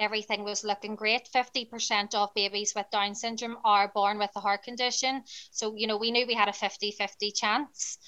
everything 0.00 0.42
was 0.42 0.64
looking 0.64 0.96
great. 0.96 1.28
50% 1.32 2.14
of 2.14 2.34
babies 2.34 2.72
with 2.74 2.90
Down 2.90 3.14
syndrome 3.14 3.58
are 3.64 3.92
born 3.94 4.18
with 4.18 4.30
a 4.34 4.40
heart 4.40 4.64
condition. 4.64 5.22
So, 5.52 5.74
you 5.76 5.86
know, 5.86 5.98
we 5.98 6.10
knew 6.10 6.26
we 6.26 6.34
had 6.34 6.48
a 6.48 6.52
50 6.52 6.90
50 6.92 7.30
chance. 7.32 7.98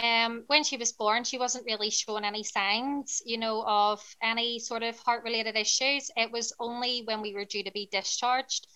Um, 0.00 0.44
when 0.46 0.62
she 0.62 0.76
was 0.76 0.92
born, 0.92 1.24
she 1.24 1.36
wasn't 1.36 1.66
really 1.66 1.90
showing 1.90 2.24
any 2.24 2.44
signs, 2.44 3.20
you 3.26 3.38
know, 3.38 3.64
of 3.66 4.00
any 4.22 4.60
sort 4.60 4.84
of 4.84 4.98
heart 5.00 5.24
related 5.24 5.56
issues. 5.56 6.10
It 6.16 6.30
was 6.30 6.52
only 6.60 7.02
when 7.04 7.20
we 7.20 7.34
were 7.34 7.44
due 7.44 7.64
to 7.64 7.72
be 7.72 7.88
discharged 7.90 8.68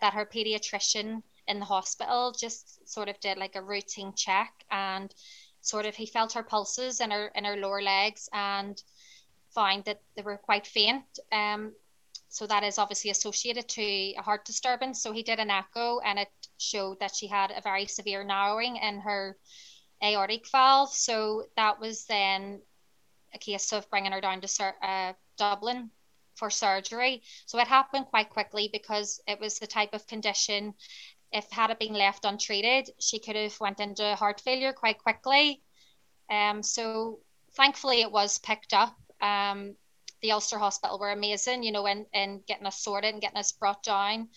that 0.00 0.14
her 0.14 0.24
pediatrician 0.24 1.22
in 1.46 1.58
the 1.58 1.66
hospital 1.66 2.32
just 2.32 2.88
sort 2.88 3.08
of 3.08 3.20
did 3.20 3.36
like 3.36 3.56
a 3.56 3.62
routine 3.62 4.14
check 4.16 4.52
and 4.70 5.14
sort 5.60 5.86
of 5.86 5.94
he 5.94 6.06
felt 6.06 6.32
her 6.32 6.42
pulses 6.42 7.00
in 7.00 7.10
her 7.10 7.30
in 7.34 7.44
her 7.44 7.56
lower 7.56 7.82
legs 7.82 8.28
and 8.32 8.82
found 9.54 9.84
that 9.84 10.00
they 10.16 10.22
were 10.22 10.38
quite 10.38 10.66
faint. 10.66 11.04
Um, 11.30 11.72
so 12.32 12.46
that 12.46 12.64
is 12.64 12.78
obviously 12.78 13.10
associated 13.10 13.68
to 13.68 13.82
a 13.82 14.22
heart 14.22 14.46
disturbance. 14.46 15.02
So 15.02 15.12
he 15.12 15.22
did 15.22 15.38
an 15.38 15.50
echo 15.50 16.00
and 16.00 16.18
it 16.18 16.30
showed 16.56 16.98
that 17.00 17.14
she 17.14 17.26
had 17.26 17.50
a 17.50 17.60
very 17.60 17.84
severe 17.84 18.24
narrowing 18.24 18.76
in 18.76 19.00
her 19.00 19.36
aortic 20.02 20.48
valve. 20.50 20.94
So 20.94 21.44
that 21.58 21.78
was 21.78 22.06
then 22.06 22.62
a 23.34 23.38
case 23.38 23.70
of 23.74 23.88
bringing 23.90 24.12
her 24.12 24.22
down 24.22 24.40
to 24.40 24.74
uh, 24.82 25.12
Dublin 25.36 25.90
for 26.34 26.48
surgery. 26.48 27.22
So 27.44 27.58
it 27.58 27.68
happened 27.68 28.06
quite 28.06 28.30
quickly 28.30 28.70
because 28.72 29.20
it 29.28 29.38
was 29.38 29.58
the 29.58 29.66
type 29.66 29.92
of 29.92 30.06
condition. 30.06 30.72
If 31.32 31.50
had 31.50 31.68
it 31.68 31.78
been 31.78 31.92
left 31.92 32.24
untreated, 32.24 32.88
she 32.98 33.18
could 33.18 33.36
have 33.36 33.60
went 33.60 33.78
into 33.78 34.16
heart 34.16 34.40
failure 34.40 34.72
quite 34.72 34.96
quickly. 34.96 35.60
Um, 36.30 36.62
so 36.62 37.18
thankfully 37.56 38.00
it 38.00 38.10
was 38.10 38.38
picked 38.38 38.72
up. 38.72 38.96
Um, 39.20 39.76
the 40.22 40.32
Ulster 40.32 40.58
Hospital 40.58 40.98
were 40.98 41.10
amazing, 41.10 41.62
you 41.62 41.72
know, 41.72 41.86
in, 41.86 42.06
in 42.12 42.42
getting 42.46 42.66
us 42.66 42.82
sorted 42.82 43.12
and 43.12 43.20
getting 43.20 43.38
us 43.38 43.52
brought 43.52 43.82
down 43.82 44.28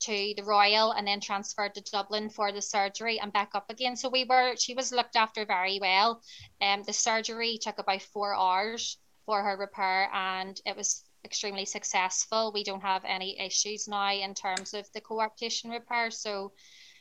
to 0.00 0.34
the 0.36 0.44
Royal 0.44 0.92
and 0.92 1.06
then 1.06 1.20
transferred 1.20 1.74
to 1.74 1.80
Dublin 1.80 2.28
for 2.28 2.52
the 2.52 2.60
surgery 2.60 3.18
and 3.18 3.32
back 3.32 3.50
up 3.54 3.70
again. 3.70 3.96
So 3.96 4.08
we 4.08 4.24
were, 4.24 4.54
she 4.56 4.74
was 4.74 4.92
looked 4.92 5.16
after 5.16 5.46
very 5.46 5.78
well. 5.80 6.22
Um, 6.60 6.82
the 6.82 6.92
surgery 6.92 7.58
took 7.60 7.78
about 7.78 8.02
four 8.02 8.34
hours 8.34 8.98
for 9.24 9.42
her 9.42 9.56
repair 9.56 10.10
and 10.12 10.60
it 10.66 10.76
was 10.76 11.04
extremely 11.24 11.64
successful. 11.64 12.52
We 12.52 12.64
don't 12.64 12.82
have 12.82 13.04
any 13.06 13.40
issues 13.40 13.88
now 13.88 14.12
in 14.12 14.34
terms 14.34 14.74
of 14.74 14.86
the 14.92 15.00
coarctation 15.00 15.70
repair. 15.70 16.10
So 16.10 16.52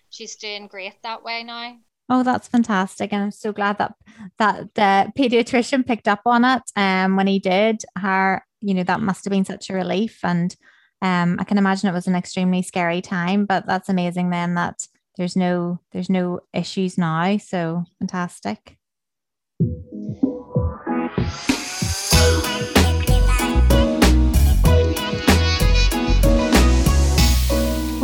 she's 0.10 0.38
doing 0.38 0.68
great 0.68 1.02
that 1.04 1.24
way 1.24 1.44
now. 1.44 1.78
Oh, 2.10 2.24
that's 2.24 2.48
fantastic. 2.48 3.14
And 3.14 3.24
I'm 3.24 3.32
so 3.32 3.54
glad 3.54 3.78
that 3.78 3.96
that 4.38 4.74
the 4.76 5.12
pediatrician 5.18 5.86
picked 5.86 6.08
up 6.08 6.22
on 6.26 6.44
it. 6.46 6.64
Um 6.76 7.16
when 7.16 7.28
he 7.28 7.40
did, 7.40 7.84
her, 7.98 8.44
you 8.62 8.74
know, 8.74 8.84
that 8.84 9.02
must 9.02 9.26
have 9.26 9.32
been 9.32 9.46
such 9.46 9.70
a 9.70 9.74
relief. 9.74 10.20
And 10.24 10.56
um, 11.04 11.38
I 11.38 11.44
can 11.44 11.58
imagine 11.58 11.90
it 11.90 11.94
was 11.94 12.08
an 12.08 12.16
extremely 12.16 12.62
scary 12.62 13.02
time, 13.02 13.46
but 13.46 13.68
that's 13.68 13.90
amazing 13.90 14.30
then 14.30 14.56
that 14.56 14.88
there's 15.18 15.36
no 15.36 15.82
there's 15.92 16.10
no 16.10 16.40
issues 16.54 16.98
now. 16.98 17.38
So 17.38 17.84
fantastic. 18.00 18.78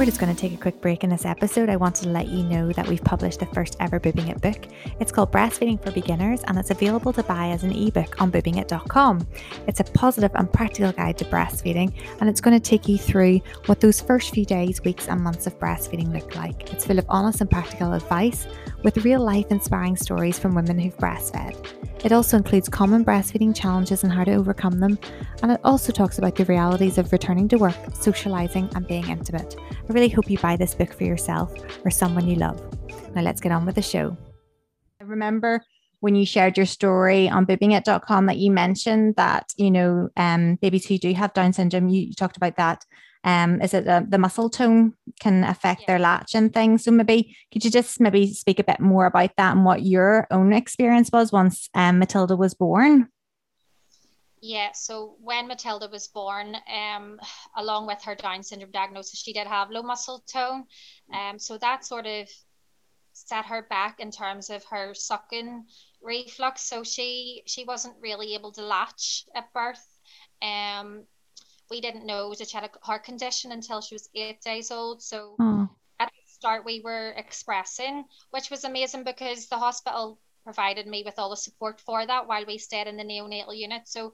Just 0.10 0.20
going 0.20 0.36
to 0.36 0.42
take 0.42 0.54
a 0.54 0.58
quick 0.60 0.82
break 0.82 1.04
in 1.04 1.12
this 1.12 1.24
episode. 1.24 1.70
I 1.70 1.76
wanted 1.76 2.06
to 2.06 2.10
let 2.10 2.30
you 2.30 2.42
know 2.42 2.74
that 2.74 2.88
we've 2.88 3.04
published 3.04 3.42
the 3.42 3.46
first 3.46 3.78
ever 3.80 4.00
Boobing 4.00 4.28
It 4.28 4.42
book. 4.42 4.66
It's 5.00 5.12
called 5.12 5.32
Breastfeeding 5.32 5.84
for 5.84 5.92
Beginners 5.92 6.42
and 6.48 6.58
it's 6.58 6.72
available 6.72 7.14
to 7.14 7.22
buy 7.22 7.50
as 7.50 7.64
an 7.64 7.72
ebook 7.72 8.20
on 8.20 8.32
boobingit.com. 8.32 9.28
It's 9.68 9.82
a 9.82 9.84
positive 9.84 10.32
and 10.34 10.52
practical 10.52 10.92
guide 10.94 11.20
to 11.20 11.26
breastfeeding 11.26 11.94
and 12.22 12.28
it's 12.28 12.42
going 12.42 12.60
to 12.60 12.70
take 12.70 12.88
you 12.88 12.98
through 12.98 13.42
what 13.68 13.82
those 13.82 14.02
first 14.02 14.34
few 14.34 14.46
days, 14.46 14.84
weeks, 14.84 15.08
and 15.08 15.22
months 15.22 15.46
of 15.46 15.60
breastfeeding 15.60 16.12
look 16.12 16.36
like. 16.36 16.74
It's 16.74 16.88
full 16.88 16.98
of 16.98 17.06
honest 17.08 17.42
and 17.42 17.52
practical 17.52 17.94
advice 17.94 18.48
with 18.84 19.04
real 19.06 19.22
life 19.22 19.46
inspiring 19.50 19.96
stories 19.96 20.40
from 20.40 20.56
women 20.56 20.80
who've 20.80 20.98
breastfed. 20.98 22.06
It 22.06 22.12
also 22.12 22.38
includes 22.38 22.70
common 22.70 23.04
breastfeeding 23.04 23.56
challenges 23.56 24.04
and 24.04 24.14
how 24.14 24.24
to 24.24 24.34
overcome 24.34 24.80
them, 24.80 24.98
and 25.44 25.52
it 25.52 25.60
also 25.64 25.92
talks 25.92 26.18
about 26.18 26.36
the 26.36 26.46
realities 26.46 26.98
of 26.98 27.12
returning 27.12 27.48
to 27.50 27.58
work, 27.58 27.76
socialising, 27.92 28.74
and 28.76 28.88
being 28.88 29.08
intimate. 29.10 29.56
I 29.60 29.94
really 29.94 30.10
hope 30.10 30.30
you 30.30 30.38
buy 30.38 30.56
this 30.56 30.76
book 30.76 30.94
for 30.94 31.04
yourself 31.04 31.54
or 31.84 31.92
someone 31.92 32.28
you 32.28 32.36
love. 32.36 32.62
Now 33.16 33.22
let's 33.22 33.42
get 33.42 33.52
on 33.52 33.66
with 33.66 33.76
the 33.76 33.82
show. 33.82 34.18
I 35.02 35.04
remember 35.04 35.64
when 36.00 36.16
you 36.16 36.26
shared 36.26 36.58
your 36.58 36.66
story 36.66 37.30
on 37.30 37.46
boobingit.com 37.46 38.26
that 38.28 38.38
you 38.38 38.52
mentioned 38.52 39.16
that, 39.16 39.52
you 39.58 39.70
know, 39.70 40.10
um, 40.16 40.56
babies 40.56 40.86
who 40.86 40.98
do 40.98 41.14
have 41.14 41.34
Down 41.34 41.54
syndrome, 41.54 41.90
you, 41.90 42.02
you 42.02 42.14
talked 42.14 42.38
about 42.38 42.56
that. 42.58 42.86
Um, 43.24 43.62
is 43.62 43.74
it 43.74 43.88
uh, 43.88 44.04
the 44.08 44.18
muscle 44.18 44.50
tone 44.50 44.94
can 45.20 45.44
affect 45.44 45.82
yeah. 45.82 45.88
their 45.88 46.00
latch 46.00 46.36
and 46.36 46.54
things? 46.54 46.86
So 46.86 46.92
maybe 46.92 47.36
could 47.52 47.66
you 47.66 47.72
just 47.72 48.00
maybe 48.00 48.34
speak 48.34 48.60
a 48.60 48.64
bit 48.64 48.80
more 48.80 49.06
about 49.06 49.32
that 49.38 49.56
and 49.56 49.66
what 49.66 49.84
your 49.84 50.28
own 50.32 50.54
experience 50.54 51.12
was 51.12 51.32
once 51.32 51.70
um, 51.74 52.00
Matilda 52.00 52.36
was 52.36 52.54
born? 52.54 53.10
Yeah, 54.42 54.70
so 54.74 55.18
when 55.20 55.48
Matilda 55.48 55.90
was 55.90 56.08
born, 56.08 56.56
um, 56.74 57.20
along 57.58 57.88
with 57.88 58.02
her 58.04 58.16
Down 58.16 58.42
syndrome 58.42 58.72
diagnosis, 58.72 59.20
she 59.20 59.34
did 59.34 59.48
have 59.48 59.70
low 59.70 59.82
muscle 59.82 60.24
tone. 60.32 60.64
Um, 61.14 61.38
so 61.38 61.58
that 61.58 61.86
sort 61.86 62.06
of 62.06 62.30
set 63.12 63.46
her 63.46 63.64
back 63.70 64.00
in 64.00 64.12
terms 64.12 64.50
of 64.50 64.64
her 64.66 64.94
sucking 64.94 65.66
reflux. 66.02 66.62
So 66.62 66.84
she 66.84 67.44
she 67.48 67.66
wasn't 67.66 67.96
really 68.00 68.36
able 68.36 68.54
to 68.54 68.62
latch 68.62 69.26
at 69.36 69.52
birth. 69.54 69.86
Um, 70.42 71.04
we 71.70 71.82
didn't 71.82 72.06
know 72.06 72.34
that 72.34 72.50
she 72.50 72.58
had 72.58 72.70
a 72.70 72.86
heart 72.86 73.04
condition 73.04 73.52
until 73.52 73.82
she 73.82 73.96
was 73.96 74.10
eight 74.16 74.42
days 74.42 74.72
old. 74.72 75.02
So 75.02 75.36
mm. 75.40 75.70
at 76.00 76.10
the 76.10 76.32
start, 76.32 76.66
we 76.66 76.82
were 76.82 77.12
expressing, 77.12 78.06
which 78.32 78.50
was 78.50 78.64
amazing 78.64 79.04
because 79.04 79.48
the 79.48 79.58
hospital 79.58 80.20
provided 80.44 80.88
me 80.88 81.04
with 81.06 81.20
all 81.20 81.30
the 81.30 81.38
support 81.38 81.80
for 81.82 82.06
that 82.06 82.28
while 82.28 82.46
we 82.46 82.58
stayed 82.58 82.88
in 82.88 82.98
the 82.98 83.04
neonatal 83.04 83.56
unit. 83.56 83.84
So 83.86 84.14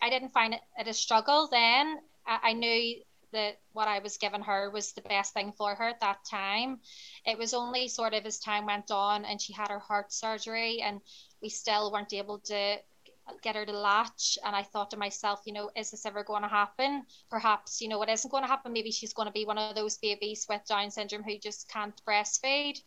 I 0.00 0.10
didn't 0.10 0.30
find 0.30 0.54
it, 0.54 0.60
it 0.78 0.88
a 0.88 0.94
struggle 0.94 1.48
then. 1.50 1.98
I, 2.26 2.38
I 2.42 2.52
knew 2.52 3.02
that 3.32 3.58
what 3.72 3.88
I 3.88 3.98
was 3.98 4.16
giving 4.16 4.42
her 4.42 4.70
was 4.70 4.92
the 4.92 5.02
best 5.02 5.34
thing 5.34 5.52
for 5.52 5.74
her 5.74 5.88
at 5.88 6.00
that 6.00 6.24
time. 6.24 6.78
It 7.26 7.36
was 7.36 7.52
only 7.52 7.88
sort 7.88 8.14
of 8.14 8.24
as 8.24 8.38
time 8.38 8.64
went 8.64 8.90
on 8.90 9.24
and 9.24 9.42
she 9.42 9.52
had 9.52 9.68
her 9.68 9.80
heart 9.80 10.12
surgery 10.12 10.80
and 10.80 11.00
we 11.42 11.48
still 11.48 11.92
weren't 11.92 12.12
able 12.12 12.38
to 12.38 12.76
get 13.42 13.56
her 13.56 13.64
to 13.64 13.72
latch 13.72 14.38
and 14.44 14.54
i 14.54 14.62
thought 14.62 14.90
to 14.90 14.96
myself 14.96 15.40
you 15.46 15.52
know 15.52 15.70
is 15.76 15.90
this 15.90 16.06
ever 16.06 16.22
going 16.24 16.42
to 16.42 16.48
happen 16.48 17.02
perhaps 17.30 17.80
you 17.80 17.88
know 17.88 18.02
it 18.02 18.08
isn't 18.08 18.30
going 18.30 18.42
to 18.42 18.48
happen 18.48 18.72
maybe 18.72 18.90
she's 18.90 19.14
going 19.14 19.26
to 19.26 19.32
be 19.32 19.46
one 19.46 19.58
of 19.58 19.74
those 19.74 19.98
babies 19.98 20.46
with 20.48 20.64
down 20.68 20.90
syndrome 20.90 21.22
who 21.22 21.38
just 21.38 21.68
can't 21.68 22.00
breastfeed 22.06 22.78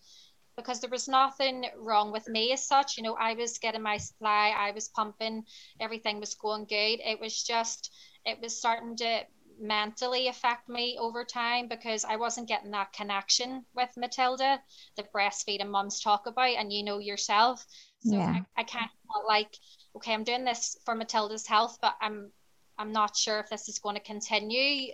because 0.58 0.80
there 0.80 0.90
was 0.90 1.08
nothing 1.08 1.66
wrong 1.78 2.12
with 2.12 2.28
me 2.28 2.52
as 2.52 2.68
such. 2.68 2.98
You 2.98 3.04
know, 3.04 3.14
I 3.14 3.36
was 3.36 3.60
getting 3.60 3.84
my 3.84 3.98
supply, 3.98 4.56
I 4.58 4.72
was 4.72 4.90
pumping, 4.90 5.46
everything 5.80 6.20
was 6.20 6.34
going 6.34 6.66
good. 6.66 7.00
It 7.06 7.20
was 7.20 7.44
just, 7.44 7.92
it 8.26 8.42
was 8.42 8.58
starting 8.58 8.98
to 8.98 9.22
mentally 9.60 10.28
affect 10.28 10.70
me 10.70 10.98
over 11.00 11.24
time 11.24 11.68
because 11.68 12.06
I 12.06 12.16
wasn't 12.16 12.48
getting 12.48 12.72
that 12.72 12.94
connection 12.94 13.66
with 13.76 13.90
Matilda 13.98 14.62
the 14.96 15.04
breastfeeding 15.04 15.70
mums 15.70 16.00
talk 16.02 16.26
about, 16.28 16.56
and 16.58 16.72
you 16.74 16.84
know 16.84 17.00
yourself. 17.00 17.66
So 18.02 18.16
yeah. 18.16 18.42
I, 18.56 18.62
I 18.62 18.64
can't 18.64 18.92
like, 19.28 19.56
okay, 19.96 20.14
I'm 20.14 20.24
doing 20.24 20.46
this 20.46 20.78
for 20.86 20.96
Matilda's 20.96 21.48
health, 21.48 21.78
but 21.82 21.96
I'm 22.02 22.32
I'm 22.78 22.92
not 22.92 23.16
sure 23.16 23.40
if 23.40 23.50
this 23.50 23.70
is 23.70 23.80
going 23.80 23.96
to 23.96 24.02
continue. 24.02 24.94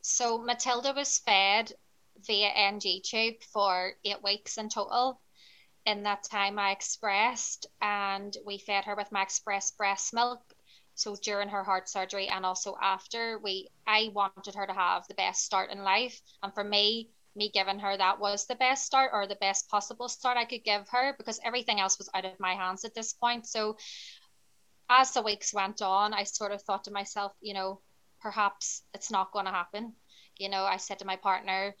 So 0.00 0.38
Matilda 0.38 0.92
was 0.92 1.18
fed 1.18 1.72
via 2.24 2.48
NG 2.48 3.00
tube 3.02 3.42
for 3.52 3.92
eight 4.04 4.22
weeks 4.22 4.58
in 4.58 4.68
total. 4.68 5.20
In 5.84 6.04
that 6.04 6.22
time, 6.24 6.58
I 6.58 6.70
expressed 6.70 7.66
and 7.80 8.36
we 8.44 8.58
fed 8.58 8.84
her 8.84 8.94
with 8.94 9.10
my 9.10 9.22
express 9.22 9.72
breast 9.72 10.14
milk. 10.14 10.40
So 10.94 11.16
during 11.22 11.48
her 11.48 11.62
heart 11.62 11.88
surgery 11.88 12.28
and 12.28 12.46
also 12.46 12.76
after, 12.80 13.38
we 13.38 13.68
I 13.86 14.10
wanted 14.14 14.54
her 14.54 14.66
to 14.66 14.72
have 14.72 15.06
the 15.08 15.14
best 15.14 15.44
start 15.44 15.70
in 15.70 15.82
life, 15.82 16.20
and 16.42 16.54
for 16.54 16.64
me, 16.64 17.10
me 17.36 17.50
giving 17.52 17.78
her 17.78 17.96
that 17.96 18.18
was 18.18 18.46
the 18.46 18.54
best 18.54 18.84
start 18.84 19.10
or 19.12 19.26
the 19.26 19.36
best 19.36 19.68
possible 19.68 20.08
start 20.08 20.36
I 20.36 20.44
could 20.44 20.64
give 20.64 20.88
her 20.90 21.14
because 21.16 21.40
everything 21.44 21.80
else 21.80 21.98
was 21.98 22.10
out 22.14 22.24
of 22.24 22.40
my 22.40 22.54
hands 22.54 22.84
at 22.84 22.94
this 22.94 23.12
point. 23.12 23.46
So 23.46 23.76
as 24.88 25.12
the 25.12 25.22
weeks 25.22 25.52
went 25.52 25.82
on, 25.82 26.14
I 26.14 26.24
sort 26.24 26.52
of 26.52 26.62
thought 26.62 26.84
to 26.84 26.90
myself, 26.90 27.32
you 27.40 27.54
know, 27.54 27.80
perhaps 28.20 28.82
it's 28.94 29.10
not 29.10 29.32
going 29.32 29.46
to 29.46 29.50
happen. 29.50 29.92
You 30.38 30.48
know, 30.48 30.64
I 30.64 30.76
said 30.76 30.98
to 31.00 31.06
my 31.06 31.16
partner, 31.16 31.74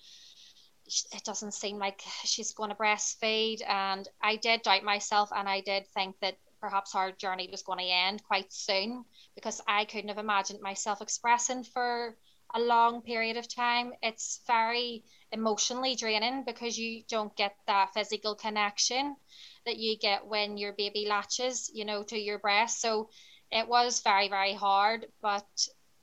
it 1.12 1.24
doesn't 1.24 1.54
seem 1.54 1.78
like 1.78 2.00
she's 2.24 2.52
going 2.52 2.70
to 2.70 2.76
breastfeed. 2.76 3.58
And 3.68 4.08
I 4.22 4.36
did 4.36 4.62
doubt 4.62 4.84
myself, 4.84 5.30
and 5.34 5.48
I 5.48 5.60
did 5.60 5.86
think 5.88 6.16
that 6.20 6.36
perhaps 6.60 6.94
our 6.94 7.12
journey 7.12 7.48
was 7.50 7.62
going 7.62 7.78
to 7.78 7.84
end 7.84 8.22
quite 8.24 8.52
soon 8.52 9.04
because 9.34 9.60
I 9.68 9.84
couldn't 9.84 10.08
have 10.08 10.18
imagined 10.18 10.60
myself 10.60 11.00
expressing 11.00 11.64
for 11.64 12.16
a 12.54 12.60
long 12.60 13.02
period 13.02 13.36
of 13.36 13.52
time. 13.52 13.92
It's 14.02 14.40
very 14.46 15.04
emotionally 15.32 15.94
draining 15.96 16.44
because 16.44 16.78
you 16.78 17.02
don't 17.08 17.34
get 17.36 17.56
that 17.66 17.92
physical 17.94 18.34
connection 18.34 19.16
that 19.64 19.76
you 19.76 19.98
get 19.98 20.26
when 20.26 20.56
your 20.56 20.72
baby 20.72 21.06
latches, 21.08 21.70
you 21.74 21.84
know, 21.84 22.02
to 22.04 22.18
your 22.18 22.38
breast. 22.38 22.80
So 22.80 23.10
it 23.50 23.68
was 23.68 24.00
very, 24.00 24.28
very 24.28 24.54
hard. 24.54 25.06
But 25.20 25.46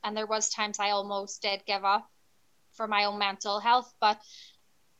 and 0.02 0.16
there 0.16 0.26
was 0.26 0.50
times 0.50 0.78
I 0.78 0.90
almost 0.90 1.40
did 1.42 1.64
give 1.66 1.84
up 1.84 2.10
for 2.72 2.86
my 2.86 3.06
own 3.06 3.18
mental 3.18 3.58
health. 3.58 3.92
But 4.00 4.20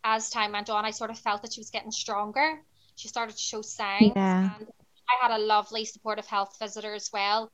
as 0.02 0.30
time 0.30 0.52
went 0.52 0.70
on, 0.70 0.84
I 0.84 0.90
sort 0.90 1.10
of 1.10 1.18
felt 1.18 1.42
that 1.42 1.52
she 1.52 1.60
was 1.60 1.70
getting 1.70 1.90
stronger. 1.90 2.62
She 2.96 3.08
started 3.08 3.36
to 3.36 3.42
show 3.42 3.62
signs. 3.62 4.12
Yeah. 4.16 4.50
And 4.58 4.66
I 5.08 5.26
had 5.28 5.38
a 5.38 5.42
lovely 5.42 5.84
supportive 5.84 6.26
health 6.26 6.56
visitor 6.58 6.94
as 6.94 7.10
well. 7.12 7.52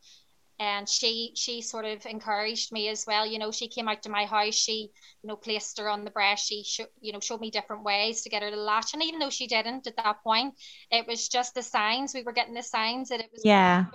And 0.61 0.87
she 0.87 1.33
she 1.35 1.63
sort 1.63 1.87
of 1.87 2.05
encouraged 2.05 2.71
me 2.71 2.89
as 2.89 3.07
well. 3.07 3.27
You 3.27 3.39
know, 3.39 3.51
she 3.51 3.67
came 3.67 3.89
out 3.89 4.03
to 4.03 4.11
my 4.11 4.27
house. 4.27 4.55
She, 4.55 4.91
you 5.23 5.29
know, 5.29 5.35
placed 5.37 5.79
her 5.79 5.89
on 5.89 6.05
the 6.05 6.11
breast. 6.11 6.47
She, 6.47 6.63
sh- 6.65 6.93
you 7.01 7.13
know, 7.13 7.21
showed 7.21 7.41
me 7.41 7.51
different 7.51 7.83
ways 7.83 8.21
to 8.23 8.29
get 8.29 8.43
her 8.43 8.51
to 8.51 8.57
latch. 8.57 8.93
And 8.93 9.03
even 9.03 9.21
though 9.21 9.31
she 9.31 9.47
didn't 9.47 9.87
at 9.87 9.97
that 9.97 10.23
point, 10.23 10.55
it 10.91 11.07
was 11.07 11.29
just 11.29 11.55
the 11.55 11.63
signs. 11.63 12.13
We 12.13 12.23
were 12.23 12.33
getting 12.35 12.53
the 12.53 12.63
signs 12.63 13.09
that 13.09 13.21
it 13.21 13.31
was. 13.33 13.41
Yeah. 13.43 13.87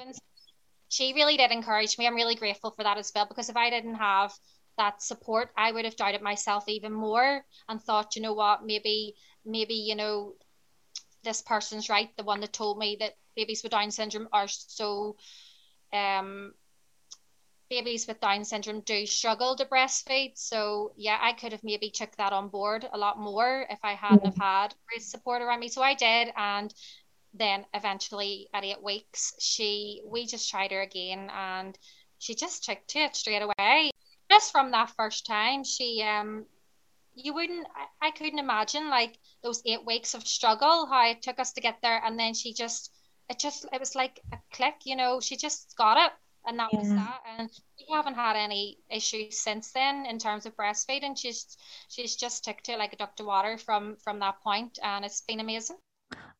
She 0.89 1.13
really 1.13 1.37
did 1.37 1.51
encourage 1.51 1.99
me. 1.99 2.07
I'm 2.07 2.15
really 2.15 2.35
grateful 2.35 2.71
for 2.71 2.83
that 2.83 2.97
as 2.97 3.11
well. 3.13 3.27
Because 3.27 3.49
if 3.49 3.57
I 3.57 3.69
didn't 3.69 3.95
have 3.95 4.33
that 4.77 5.03
support, 5.03 5.51
I 5.55 5.71
would 5.71 5.85
have 5.85 5.95
doubted 5.95 6.21
myself 6.23 6.67
even 6.67 6.91
more 6.91 7.45
and 7.69 7.81
thought, 7.81 8.15
you 8.15 8.23
know 8.23 8.33
what, 8.33 8.65
maybe, 8.65 9.15
maybe, 9.45 9.75
you 9.75 9.95
know, 9.95 10.33
this 11.23 11.41
person's 11.41 11.89
right, 11.89 12.09
the 12.17 12.23
one 12.23 12.39
that 12.41 12.53
told 12.53 12.77
me 12.77 12.97
that 12.99 13.13
babies 13.35 13.63
with 13.63 13.71
Down 13.71 13.91
syndrome 13.91 14.29
are 14.31 14.47
so 14.47 15.15
um 15.95 16.53
babies 17.69 18.05
with 18.07 18.19
Down 18.19 18.45
syndrome 18.45 18.81
do 18.81 19.05
struggle 19.07 19.55
to 19.55 19.65
breastfeed. 19.65 20.33
So 20.35 20.91
yeah, 20.95 21.17
I 21.19 21.33
could 21.33 21.51
have 21.51 21.63
maybe 21.63 21.89
took 21.89 22.15
that 22.17 22.31
on 22.31 22.49
board 22.49 22.87
a 22.93 22.97
lot 22.97 23.19
more 23.19 23.65
if 23.69 23.79
I 23.83 23.93
hadn't 23.93 24.19
mm-hmm. 24.19 24.39
have 24.41 24.67
had 24.67 24.75
great 24.87 25.01
support 25.01 25.41
around 25.41 25.59
me. 25.61 25.69
So 25.69 25.81
I 25.81 25.95
did 25.95 26.31
and 26.37 26.73
then 27.33 27.65
eventually 27.73 28.47
at 28.53 28.63
eight 28.63 28.81
weeks 28.81 29.33
she 29.39 30.01
we 30.05 30.25
just 30.25 30.49
tried 30.49 30.71
her 30.71 30.81
again 30.81 31.29
and 31.33 31.77
she 32.19 32.33
just 32.33 32.63
took 32.63 32.85
to 32.87 32.99
it 32.99 33.15
straight 33.15 33.41
away 33.41 33.91
just 34.31 34.51
from 34.51 34.71
that 34.71 34.91
first 34.97 35.25
time, 35.25 35.63
she 35.63 36.01
um 36.03 36.45
you 37.15 37.33
wouldn't 37.33 37.67
I, 38.01 38.07
I 38.07 38.11
couldn't 38.11 38.39
imagine 38.39 38.89
like 38.89 39.17
those 39.43 39.61
eight 39.65 39.85
weeks 39.85 40.13
of 40.13 40.27
struggle, 40.27 40.85
how 40.85 41.09
it 41.09 41.21
took 41.21 41.39
us 41.39 41.53
to 41.53 41.61
get 41.61 41.77
there 41.81 42.01
and 42.03 42.19
then 42.19 42.33
she 42.33 42.53
just 42.53 42.91
it 43.29 43.39
just 43.39 43.65
it 43.71 43.79
was 43.79 43.95
like 43.95 44.19
a 44.31 44.37
click, 44.53 44.75
you 44.85 44.95
know, 44.95 45.19
she 45.19 45.37
just 45.37 45.75
got 45.77 45.97
it 45.97 46.11
and 46.47 46.59
that 46.59 46.69
yeah. 46.71 46.79
was 46.79 46.89
that. 46.89 47.21
And 47.37 47.49
we 47.77 47.95
haven't 47.95 48.15
had 48.15 48.35
any 48.35 48.77
issues 48.89 49.39
since 49.39 49.71
then 49.71 50.05
in 50.05 50.19
terms 50.19 50.45
of 50.45 50.55
breastfeeding. 50.55 51.17
She's 51.17 51.57
she's 51.89 52.15
just 52.15 52.43
took 52.43 52.61
to 52.63 52.77
like 52.77 52.93
a 52.93 52.97
duck 52.97 53.15
to 53.17 53.23
water 53.23 53.57
from 53.57 53.97
from 54.03 54.19
that 54.19 54.41
point 54.41 54.79
and 54.83 55.03
it's 55.03 55.21
been 55.21 55.39
amazing. 55.39 55.77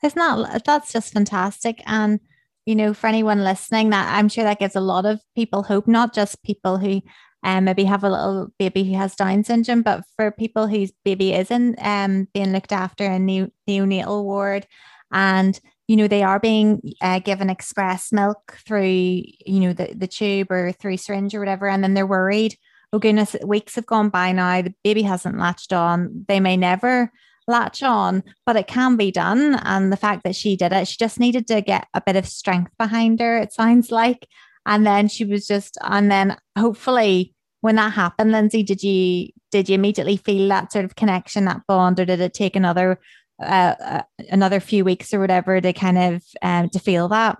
It's 0.03 0.15
not 0.15 0.51
that 0.51 0.65
that's 0.65 0.91
just 0.91 1.13
fantastic. 1.13 1.81
And 1.85 2.19
you 2.65 2.75
know, 2.75 2.93
for 2.93 3.07
anyone 3.07 3.43
listening, 3.43 3.91
that 3.91 4.17
I'm 4.17 4.29
sure 4.29 4.43
that 4.43 4.59
gives 4.59 4.75
a 4.75 4.81
lot 4.81 5.05
of 5.05 5.21
people 5.35 5.63
hope, 5.63 5.87
not 5.87 6.13
just 6.13 6.41
people 6.43 6.77
who 6.77 7.01
um, 7.43 7.65
maybe 7.65 7.83
have 7.83 8.03
a 8.03 8.09
little 8.09 8.47
baby 8.57 8.83
who 8.83 8.97
has 8.97 9.15
Down 9.15 9.43
syndrome, 9.43 9.83
but 9.83 10.03
for 10.15 10.31
people 10.31 10.65
whose 10.65 10.91
baby 11.03 11.33
isn't 11.33 11.77
um, 11.79 12.27
being 12.33 12.51
looked 12.51 12.71
after 12.71 13.05
in 13.05 13.27
the 13.27 13.51
neonatal 13.69 14.23
ward 14.23 14.65
and 15.11 15.59
you 15.87 15.95
know 15.95 16.07
they 16.07 16.23
are 16.23 16.39
being 16.39 16.81
uh, 17.01 17.19
given 17.19 17.49
express 17.49 18.11
milk 18.11 18.57
through 18.65 18.83
you 18.83 19.59
know 19.59 19.73
the, 19.73 19.93
the 19.95 20.07
tube 20.07 20.51
or 20.51 20.71
through 20.71 20.97
syringe 20.97 21.33
or 21.33 21.39
whatever 21.39 21.67
and 21.67 21.83
then 21.83 21.93
they're 21.93 22.07
worried 22.07 22.57
oh 22.93 22.99
goodness 22.99 23.35
weeks 23.45 23.75
have 23.75 23.85
gone 23.85 24.09
by 24.09 24.31
now 24.31 24.61
the 24.61 24.73
baby 24.83 25.03
hasn't 25.03 25.37
latched 25.37 25.73
on. 25.73 26.25
They 26.27 26.39
may 26.39 26.57
never 26.57 27.11
latch 27.47 27.83
on 27.83 28.23
but 28.45 28.55
it 28.55 28.67
can 28.67 28.95
be 28.95 29.11
done. 29.11 29.55
And 29.63 29.91
the 29.91 29.97
fact 29.97 30.23
that 30.23 30.35
she 30.35 30.55
did 30.55 30.73
it 30.73 30.87
she 30.87 30.97
just 30.97 31.19
needed 31.19 31.47
to 31.47 31.61
get 31.61 31.87
a 31.93 32.01
bit 32.01 32.15
of 32.15 32.27
strength 32.27 32.71
behind 32.77 33.19
her 33.19 33.37
it 33.37 33.53
sounds 33.53 33.91
like. 33.91 34.27
And 34.65 34.85
then 34.85 35.07
she 35.07 35.25
was 35.25 35.45
just 35.45 35.77
and 35.81 36.09
then 36.09 36.37
hopefully 36.57 37.35
when 37.65 37.77
that 37.77 37.93
happened, 37.93 38.31
Linzi, 38.31 38.63
did 38.63 38.83
you 38.83 39.29
did 39.51 39.69
you 39.69 39.75
immediately 39.75 40.17
feel 40.17 40.47
that 40.49 40.71
sort 40.71 40.85
of 40.85 40.95
connection, 40.95 41.45
that 41.45 41.61
bond, 41.67 41.99
or 41.99 42.05
did 42.05 42.19
it 42.19 42.33
take 42.33 42.55
another 42.55 42.99
uh, 43.39 43.75
uh, 43.79 44.01
another 44.29 44.59
few 44.59 44.85
weeks 44.85 45.13
or 45.13 45.19
whatever 45.19 45.59
to 45.59 45.73
kind 45.73 45.97
of 45.97 46.23
um, 46.41 46.69
to 46.69 46.79
feel 46.79 47.07
that? 47.09 47.37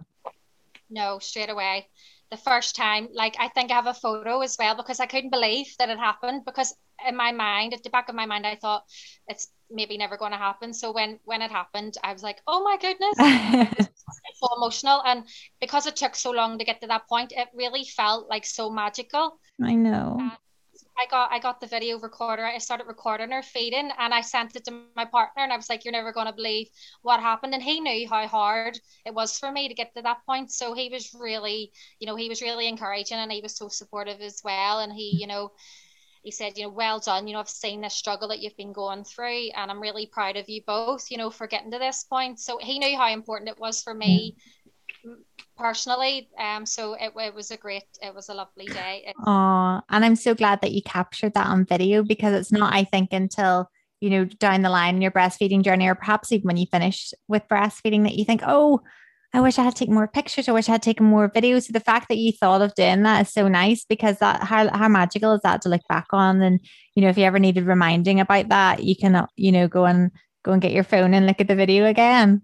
No, 0.90 1.20
straight 1.20 1.50
away. 1.50 1.88
The 2.32 2.38
first 2.38 2.76
time, 2.76 3.10
like 3.14 3.36
I 3.40 3.50
think 3.50 3.72
I 3.72 3.76
have 3.76 3.88
a 3.88 3.94
photo 3.94 4.42
as 4.42 4.56
well 4.58 4.76
because 4.76 5.00
I 5.00 5.06
couldn't 5.06 5.30
believe 5.30 5.68
that 5.80 5.90
it 5.90 5.98
happened 5.98 6.44
because 6.46 6.76
in 7.08 7.16
my 7.16 7.32
mind, 7.32 7.74
at 7.74 7.84
the 7.84 7.90
back 7.90 8.10
of 8.10 8.16
my 8.16 8.26
mind, 8.26 8.48
I 8.48 8.56
thought 8.56 8.84
it's 9.28 9.48
maybe 9.70 9.98
never 9.98 10.18
going 10.18 10.32
to 10.32 10.38
happen. 10.38 10.74
So 10.74 10.92
when 10.92 11.20
when 11.24 11.42
it 11.42 11.52
happened, 11.52 11.96
I 12.04 12.14
was 12.14 12.24
like, 12.24 12.42
oh 12.48 12.64
my 12.64 12.78
goodness, 12.78 13.88
so 14.36 14.48
emotional, 14.58 15.02
and 15.06 15.26
because 15.62 15.86
it 15.86 15.96
took 15.96 16.16
so 16.16 16.32
long 16.32 16.58
to 16.58 16.66
get 16.66 16.82
to 16.82 16.88
that 16.88 17.08
point, 17.08 17.32
it 17.36 17.48
really 17.54 17.86
felt 17.86 18.30
like 18.30 18.46
so 18.46 18.70
magical. 18.70 19.40
I 19.64 19.76
know. 19.76 20.18
Uh, 20.20 20.36
I 20.98 21.06
got 21.08 21.32
I 21.32 21.40
got 21.40 21.60
the 21.60 21.68
video 21.68 22.00
recorder. 22.00 22.46
I 22.46 22.58
started 22.58 22.88
recording 22.88 23.32
her 23.32 23.42
feeding, 23.42 23.92
and 23.98 24.14
I 24.14 24.22
sent 24.22 24.56
it 24.56 24.64
to 24.66 24.84
my 24.96 25.06
partner, 25.06 25.44
and 25.44 25.52
I 25.52 25.58
was 25.58 25.70
like, 25.70 25.84
"You're 25.84 25.92
never 25.92 26.14
going 26.14 26.28
to 26.28 26.34
believe 26.34 26.70
what 27.02 27.20
happened." 27.20 27.54
And 27.54 27.62
he 27.64 27.82
knew 27.82 28.08
how 28.08 28.28
hard 28.28 28.80
it 29.06 29.14
was 29.14 29.38
for 29.38 29.52
me 29.52 29.68
to 29.68 29.74
get 29.74 29.94
to 29.96 30.02
that 30.04 30.26
point, 30.26 30.52
so 30.52 30.74
he 30.74 30.90
was 30.90 31.14
really, 31.14 31.72
you 32.00 32.08
know, 32.08 32.16
he 32.16 32.30
was 32.30 32.42
really 32.42 32.68
encouraging, 32.68 33.18
and 33.18 33.32
he 33.32 33.42
was 33.42 33.58
so 33.58 33.68
supportive 33.68 34.22
as 34.22 34.42
well. 34.44 34.80
And 34.80 34.94
he, 34.94 35.18
you 35.20 35.28
know, 35.28 35.52
he 36.24 36.32
said, 36.32 36.58
you 36.58 36.64
know, 36.64 36.70
well 36.70 37.00
done. 37.00 37.28
You 37.28 37.34
know, 37.34 37.40
I've 37.42 37.50
seen 37.50 37.82
the 37.82 37.90
struggle 37.90 38.30
that 38.30 38.40
you've 38.40 38.58
been 38.58 38.74
going 38.74 39.04
through, 39.04 39.50
and 39.56 39.70
I'm 39.70 39.82
really 39.82 40.06
proud 40.06 40.38
of 40.38 40.50
you 40.50 40.62
both. 40.66 41.12
You 41.12 41.18
know, 41.18 41.30
for 41.30 41.48
getting 41.48 41.72
to 41.72 41.80
this 41.80 42.06
point. 42.06 42.40
So 42.40 42.58
he 42.58 42.80
knew 42.80 42.98
how 42.98 43.12
important 43.12 43.50
it 43.50 43.60
was 43.60 43.82
for 43.82 43.94
me 43.94 44.38
personally. 45.58 46.30
Um, 46.38 46.66
so 46.66 46.94
it, 46.94 47.14
it 47.16 47.34
was 47.34 47.52
a 47.52 47.58
great, 47.58 47.84
it 48.02 48.14
was 48.14 48.30
a 48.30 48.34
lovely 48.34 48.66
day. 48.66 49.14
Oh, 49.26 49.82
and 49.90 50.06
I'm 50.06 50.16
so 50.16 50.34
glad 50.34 50.62
that 50.62 50.72
you 50.72 50.82
captured 50.82 51.34
that 51.34 51.48
on 51.48 51.66
video 51.66 52.04
because 52.04 52.34
it's 52.34 52.52
not, 52.52 52.74
I 52.74 52.84
think, 52.84 53.14
until 53.14 53.70
you 54.02 54.10
know 54.10 54.26
down 54.26 54.62
the 54.62 54.70
line 54.70 54.96
in 54.96 55.02
your 55.02 55.12
breastfeeding 55.12 55.64
journey, 55.64 55.88
or 55.88 55.96
perhaps 55.96 56.32
even 56.32 56.48
when 56.48 56.58
you 56.58 56.66
finish 56.72 57.14
with 57.28 57.44
breastfeeding, 57.50 58.04
that 58.04 58.16
you 58.16 58.26
think, 58.26 58.42
oh. 58.46 58.82
I 59.34 59.42
wish 59.42 59.60
I 59.60 59.64
had 59.64 59.76
taken 59.76 59.94
more 59.94 60.08
pictures. 60.08 60.48
I 60.48 60.54
wish 60.54 60.70
I 60.70 60.74
had 60.74 60.82
taken 60.82 61.06
more 61.08 61.30
videos. 61.30 61.64
So 61.64 61.74
the 61.74 61.82
fact 61.82 62.08
that 62.08 62.16
you 62.16 62.32
thought 62.32 62.62
of 62.62 62.74
doing 62.74 63.04
that 63.04 63.24
is 63.24 63.34
so 63.34 63.50
nice 63.50 63.84
because 63.84 64.18
that 64.20 64.44
how 64.44 64.70
how 64.70 64.88
magical 64.88 65.34
is 65.34 65.42
that 65.42 65.62
to 65.64 65.70
look 65.70 65.82
back 65.90 66.06
on? 66.14 66.42
And 66.42 66.62
you 66.96 67.02
know, 67.02 67.10
if 67.10 67.18
you 67.18 67.26
ever 67.26 67.38
needed 67.38 67.66
reminding 67.66 68.22
about 68.22 68.48
that, 68.48 68.84
you 68.84 68.96
can 68.96 69.28
you 69.36 69.52
know 69.52 69.68
go 69.68 69.84
and 69.84 70.12
go 70.46 70.54
and 70.54 70.62
get 70.62 70.72
your 70.72 70.86
phone 70.86 71.14
and 71.14 71.28
look 71.28 71.42
at 71.42 71.50
the 71.50 71.56
video 71.56 71.84
again 71.84 72.44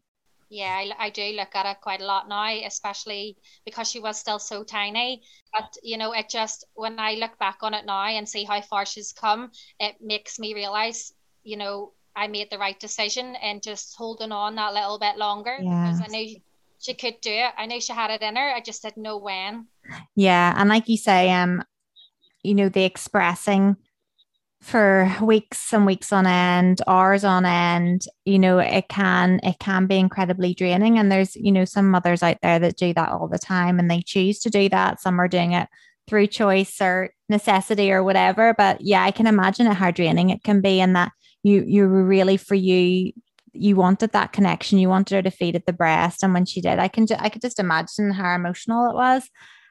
yeah, 0.52 0.84
I, 1.00 1.06
I 1.06 1.10
do 1.10 1.24
look 1.38 1.56
at 1.56 1.66
it 1.66 1.80
quite 1.82 2.02
a 2.02 2.06
lot 2.06 2.28
now, 2.28 2.54
especially 2.66 3.38
because 3.66 3.90
she 3.90 4.02
was 4.02 4.20
still 4.20 4.38
so 4.38 4.66
tiny. 4.66 5.24
But 5.54 5.78
you 5.82 5.98
know, 5.98 6.12
it 6.12 6.30
just 6.30 6.66
when 6.74 7.00
I 7.00 7.14
look 7.14 7.40
back 7.40 7.60
on 7.62 7.74
it 7.74 7.86
now 7.86 8.06
and 8.06 8.28
see 8.28 8.44
how 8.44 8.60
far 8.60 8.86
she's 8.86 9.14
come, 9.14 9.52
it 9.80 9.96
makes 10.02 10.40
me 10.40 10.54
realize, 10.54 11.14
you 11.44 11.56
know, 11.56 11.94
I 12.18 12.28
made 12.28 12.52
the 12.52 12.58
right 12.58 12.78
decision 12.78 13.38
and 13.42 13.64
just 13.64 13.96
holding 13.96 14.34
on 14.34 14.56
that 14.56 14.74
little 14.74 15.00
bit 15.00 15.18
longer 15.18 15.56
yeah. 15.62 15.86
because 15.86 16.02
I 16.02 16.08
knew 16.08 16.36
she 16.80 16.96
could 16.96 17.22
do 17.22 17.32
it. 17.32 17.54
I 17.58 17.66
knew 17.66 17.80
she 17.80 17.94
had 17.94 18.12
it 18.12 18.22
in 18.22 18.36
her. 18.36 18.54
I 18.54 18.60
just 18.60 18.82
didn't 18.82 19.04
know 19.04 19.18
when. 19.18 19.68
Yeah, 20.18 20.54
and 20.58 20.68
like 20.68 20.90
you 20.90 20.98
say, 20.98 21.32
um, 21.32 21.64
you 22.44 22.56
know, 22.56 22.68
the 22.68 22.84
expressing 22.84 23.78
for 24.62 25.12
weeks 25.24 25.74
and 25.74 25.88
weeks 25.88 26.14
on 26.14 26.28
end 26.28 26.82
hours 26.88 27.24
on 27.24 27.46
end 27.46 28.04
you 28.26 28.38
know 28.38 28.60
it 28.60 28.88
can 28.90 29.40
it 29.42 29.58
can 29.60 29.88
be 29.88 29.98
incredibly 29.98 30.54
draining. 30.54 31.00
And 31.00 31.12
there's 31.12 31.36
you 31.36 31.52
know 31.52 31.66
some 31.66 31.90
mothers 31.90 32.22
out 32.22 32.38
there 32.44 32.60
that 32.60 32.78
do 32.78 32.94
that 32.94 33.10
all 33.10 33.28
the 33.28 33.40
time 33.40 33.80
and 33.80 33.90
they 33.90 34.02
choose 34.02 34.40
to 34.42 34.50
do 34.50 34.70
that. 34.70 35.02
Some 35.02 35.20
are 35.20 35.28
doing 35.28 35.54
it 35.54 35.68
through 36.08 36.28
choice 36.28 36.80
or 36.80 37.10
necessity 37.28 37.92
or 37.92 38.04
whatever. 38.04 38.54
But 38.56 38.82
yeah 38.82 39.04
i 39.04 39.12
can 39.12 39.28
imagine 39.28 39.66
it 39.66 39.74
how 39.74 39.90
draining 39.90 40.30
it 40.30 40.44
can 40.44 40.62
be 40.62 40.80
and 40.80 40.96
that 40.96 41.12
you 41.42 41.64
you 41.66 41.88
really 41.88 42.38
for 42.38 42.56
you 42.56 43.12
you 43.54 43.76
wanted 43.76 44.14
that 44.14 44.32
connection. 44.32 44.80
You 44.80 44.88
wanted 44.88 45.16
her 45.16 45.22
to 45.24 45.32
feed 45.32 45.58
at 45.58 45.66
the 45.66 45.74
breast. 45.74 46.24
And 46.24 46.36
when 46.36 46.46
she 46.46 46.62
did 46.62 46.78
i 46.78 46.88
can 46.88 47.08
ju- 47.08 47.16
i 47.18 47.30
could 47.30 47.42
just 47.42 47.60
imagine 47.60 48.12
how 48.12 48.36
emotional 48.36 48.92
it 48.92 48.94
was. 48.94 49.28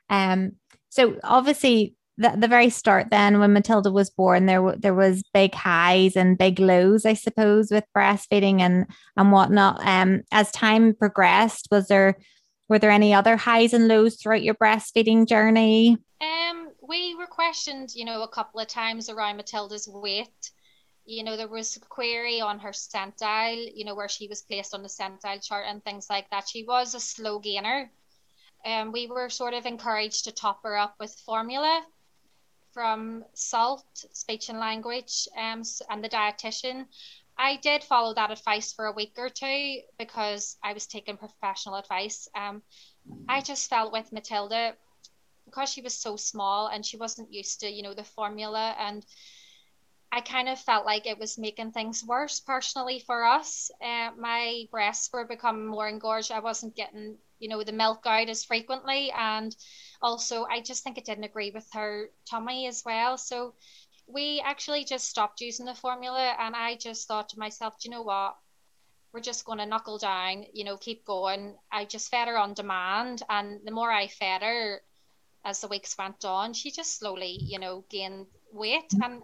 Um 0.09 0.53
so 0.89 1.17
obviously 1.23 1.95
the, 2.21 2.35
the 2.37 2.49
very 2.49 2.69
start 2.69 3.09
then 3.11 3.41
when 3.41 3.55
Matilda 3.55 3.91
was 3.91 4.11
born 4.11 4.45
there 4.45 4.77
there 4.77 4.95
was 4.95 5.23
big 5.33 5.55
highs 5.55 6.17
and 6.17 6.37
big 6.37 6.61
lows 6.61 7.07
I 7.07 7.15
suppose 7.15 7.71
with 7.71 7.85
breastfeeding 7.97 8.61
and 8.61 8.87
and 9.17 9.33
whatnot. 9.33 9.81
Um 9.83 10.23
as 10.31 10.53
time 10.53 10.95
progressed 10.95 11.69
was 11.71 11.89
there 11.89 12.19
were 12.69 12.79
there 12.79 12.91
any 12.91 13.15
other 13.15 13.37
highs 13.37 13.73
and 13.73 13.89
lows 13.89 14.17
throughout 14.17 14.43
your 14.43 14.55
breastfeeding 14.55 15.27
journey? 15.27 15.97
Um 16.21 16.69
we 16.87 17.15
were 17.15 17.27
questioned 17.27 17.95
you 17.95 18.05
know 18.05 18.23
a 18.23 18.29
couple 18.29 18.61
of 18.61 18.69
times 18.69 19.09
around 19.09 19.39
Matilda's 19.39 19.89
weight. 19.89 20.51
You 21.07 21.25
know 21.25 21.39
there 21.39 21.49
was 21.49 21.75
a 21.77 21.81
query 21.81 22.43
on 22.43 22.59
her 22.59 22.73
centile 22.73 23.71
you 23.75 23.87
know 23.87 23.95
where 23.95 24.11
she 24.11 24.29
was 24.29 24.43
placed 24.43 24.75
on 24.75 24.83
the 24.83 24.91
centile 24.91 25.43
chart 25.43 25.65
and 25.67 25.83
things 25.83 26.09
like 26.11 26.29
that. 26.29 26.47
She 26.47 26.65
was 26.65 26.95
a 26.95 27.01
slow 27.01 27.39
gainer. 27.39 27.91
And 28.63 28.89
um, 28.89 28.93
we 28.93 29.07
were 29.07 29.31
sort 29.31 29.55
of 29.55 29.65
encouraged 29.65 30.25
to 30.25 30.33
top 30.33 30.63
her 30.65 30.77
up 30.77 30.97
with 31.01 31.15
formula 31.25 31.83
from 32.73 33.25
SALT, 33.35 33.85
speech 34.13 34.49
and 34.49 34.59
language, 34.59 35.29
um, 35.37 35.63
and 35.89 36.05
the 36.05 36.09
dietitian. 36.09 36.87
I 37.39 37.57
did 37.57 37.83
follow 37.83 38.15
that 38.15 38.31
advice 38.31 38.73
for 38.73 38.87
a 38.87 38.93
week 38.93 39.15
or 39.17 39.29
two 39.29 39.81
because 39.99 40.59
I 40.63 40.73
was 40.73 40.87
taking 40.87 41.17
professional 41.17 41.77
advice. 41.77 42.29
Um, 42.35 42.63
I 43.29 43.41
just 43.41 43.71
felt 43.71 43.93
with 43.93 44.13
Matilda, 44.13 44.75
because 45.47 45.71
she 45.71 45.83
was 45.83 45.95
so 45.95 46.17
small 46.17 46.69
and 46.69 46.85
she 46.85 46.97
wasn't 46.97 47.33
used 47.33 47.61
to, 47.61 47.69
you 47.69 47.83
know, 47.83 47.95
the 47.95 48.05
formula 48.05 48.75
and 48.79 49.05
I 50.13 50.21
kind 50.21 50.49
of 50.49 50.59
felt 50.59 50.85
like 50.85 51.07
it 51.07 51.19
was 51.19 51.39
making 51.39 51.71
things 51.71 52.05
worse 52.05 52.41
personally 52.41 52.99
for 52.99 53.25
us. 53.25 53.71
Uh, 53.81 54.11
my 54.19 54.67
breasts 54.71 55.09
were 55.13 55.25
becoming 55.25 55.67
more 55.67 55.89
engorged. 55.89 56.33
I 56.33 56.41
wasn't 56.41 56.75
getting, 56.75 57.17
you 57.39 57.49
know, 57.49 57.63
the 57.63 57.73
milk 57.73 58.03
out 58.07 58.29
as 58.29 58.45
frequently. 58.45 59.13
And 59.17 59.55
also, 60.03 60.45
I 60.45 60.61
just 60.61 60.83
think 60.83 60.99
it 60.99 61.05
didn't 61.05 61.25
agree 61.25 61.51
with 61.51 61.69
her 61.73 62.11
tummy 62.29 62.67
as 62.67 62.83
well. 62.85 63.19
So 63.19 63.55
we 64.07 64.43
actually 64.45 64.85
just 64.85 65.09
stopped 65.09 65.41
using 65.41 65.67
the 65.67 65.75
formula. 65.75 66.35
And 66.39 66.55
I 66.57 66.77
just 66.77 67.07
thought 67.07 67.29
to 67.31 67.39
myself, 67.39 67.79
do 67.79 67.89
you 67.89 67.95
know 67.95 68.03
what? 68.03 68.37
We're 69.13 69.21
just 69.21 69.45
going 69.45 69.59
to 69.59 69.67
knuckle 69.67 69.99
down, 69.99 70.45
you 70.53 70.65
know, 70.65 70.77
keep 70.77 71.05
going. 71.05 71.55
I 71.73 71.85
just 71.85 72.11
fed 72.11 72.29
her 72.29 72.39
on 72.39 72.55
demand. 72.55 73.23
And 73.29 73.61
the 73.65 73.73
more 73.73 73.91
I 73.91 74.07
fed 74.07 74.43
her, 74.43 74.83
as 75.45 75.61
the 75.61 75.69
weeks 75.69 75.97
went 75.99 76.25
on, 76.25 76.53
she 76.53 76.71
just 76.71 76.99
slowly, 76.99 77.39
you 77.41 77.59
know, 77.59 77.85
gained 77.89 78.27
weight. 78.53 78.93
And 79.03 79.23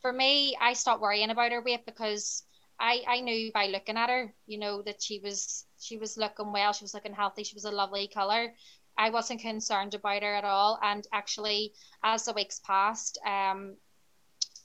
for 0.00 0.12
me, 0.12 0.56
I 0.60 0.72
stopped 0.72 1.02
worrying 1.02 1.30
about 1.30 1.52
her 1.52 1.62
weight 1.62 1.84
because 1.86 2.42
I 2.80 3.02
I 3.06 3.20
knew 3.20 3.52
by 3.52 3.66
looking 3.66 3.96
at 3.96 4.08
her, 4.08 4.32
you 4.46 4.58
know, 4.58 4.82
that 4.82 5.02
she 5.02 5.18
was 5.18 5.66
she 5.80 5.96
was 5.98 6.16
looking 6.16 6.52
well, 6.52 6.72
she 6.72 6.84
was 6.84 6.94
looking 6.94 7.12
healthy, 7.12 7.44
she 7.44 7.54
was 7.54 7.64
a 7.64 7.70
lovely 7.70 8.08
color. 8.08 8.54
I 8.98 9.10
wasn't 9.10 9.40
concerned 9.40 9.94
about 9.94 10.22
her 10.22 10.34
at 10.34 10.44
all. 10.44 10.78
And 10.82 11.06
actually, 11.12 11.72
as 12.02 12.24
the 12.24 12.32
weeks 12.32 12.60
passed, 12.60 13.18
um, 13.24 13.76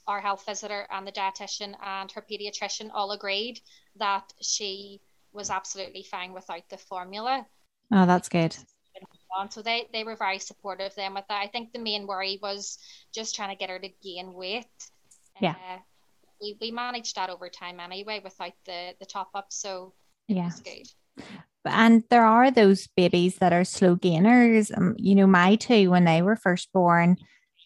our 0.06 0.20
health 0.20 0.44
visitor 0.44 0.86
and 0.90 1.06
the 1.06 1.12
dietitian 1.12 1.74
and 1.82 2.12
her 2.12 2.22
pediatrician 2.22 2.90
all 2.92 3.12
agreed 3.12 3.60
that 3.96 4.32
she 4.42 5.00
was 5.32 5.50
absolutely 5.50 6.02
fine 6.02 6.32
without 6.32 6.68
the 6.68 6.76
formula. 6.76 7.46
Oh, 7.92 8.06
that's 8.06 8.28
good. 8.28 8.56
So 9.50 9.62
they, 9.62 9.88
they 9.92 10.04
were 10.04 10.14
very 10.14 10.38
supportive 10.38 10.94
then 10.94 11.14
with 11.14 11.24
that. 11.28 11.42
I 11.42 11.48
think 11.48 11.72
the 11.72 11.80
main 11.80 12.06
worry 12.06 12.38
was 12.40 12.78
just 13.12 13.34
trying 13.34 13.48
to 13.50 13.56
get 13.56 13.68
her 13.68 13.80
to 13.80 13.88
gain 14.02 14.32
weight 14.32 14.66
yeah. 15.40 15.50
Uh, 15.52 15.78
we, 16.40 16.56
we 16.60 16.70
managed 16.70 17.16
that 17.16 17.30
over 17.30 17.48
time 17.48 17.80
anyway 17.80 18.20
without 18.22 18.52
the, 18.64 18.94
the 18.98 19.06
top 19.06 19.30
up. 19.34 19.46
So 19.50 19.92
yeah. 20.28 20.50
And 21.64 22.04
there 22.10 22.24
are 22.24 22.50
those 22.50 22.86
babies 22.88 23.36
that 23.36 23.52
are 23.52 23.64
slow 23.64 23.94
gainers. 23.94 24.70
Um, 24.70 24.94
you 24.98 25.14
know, 25.14 25.26
my 25.26 25.56
two, 25.56 25.90
when 25.90 26.04
they 26.04 26.22
were 26.22 26.36
first 26.36 26.72
born, 26.72 27.16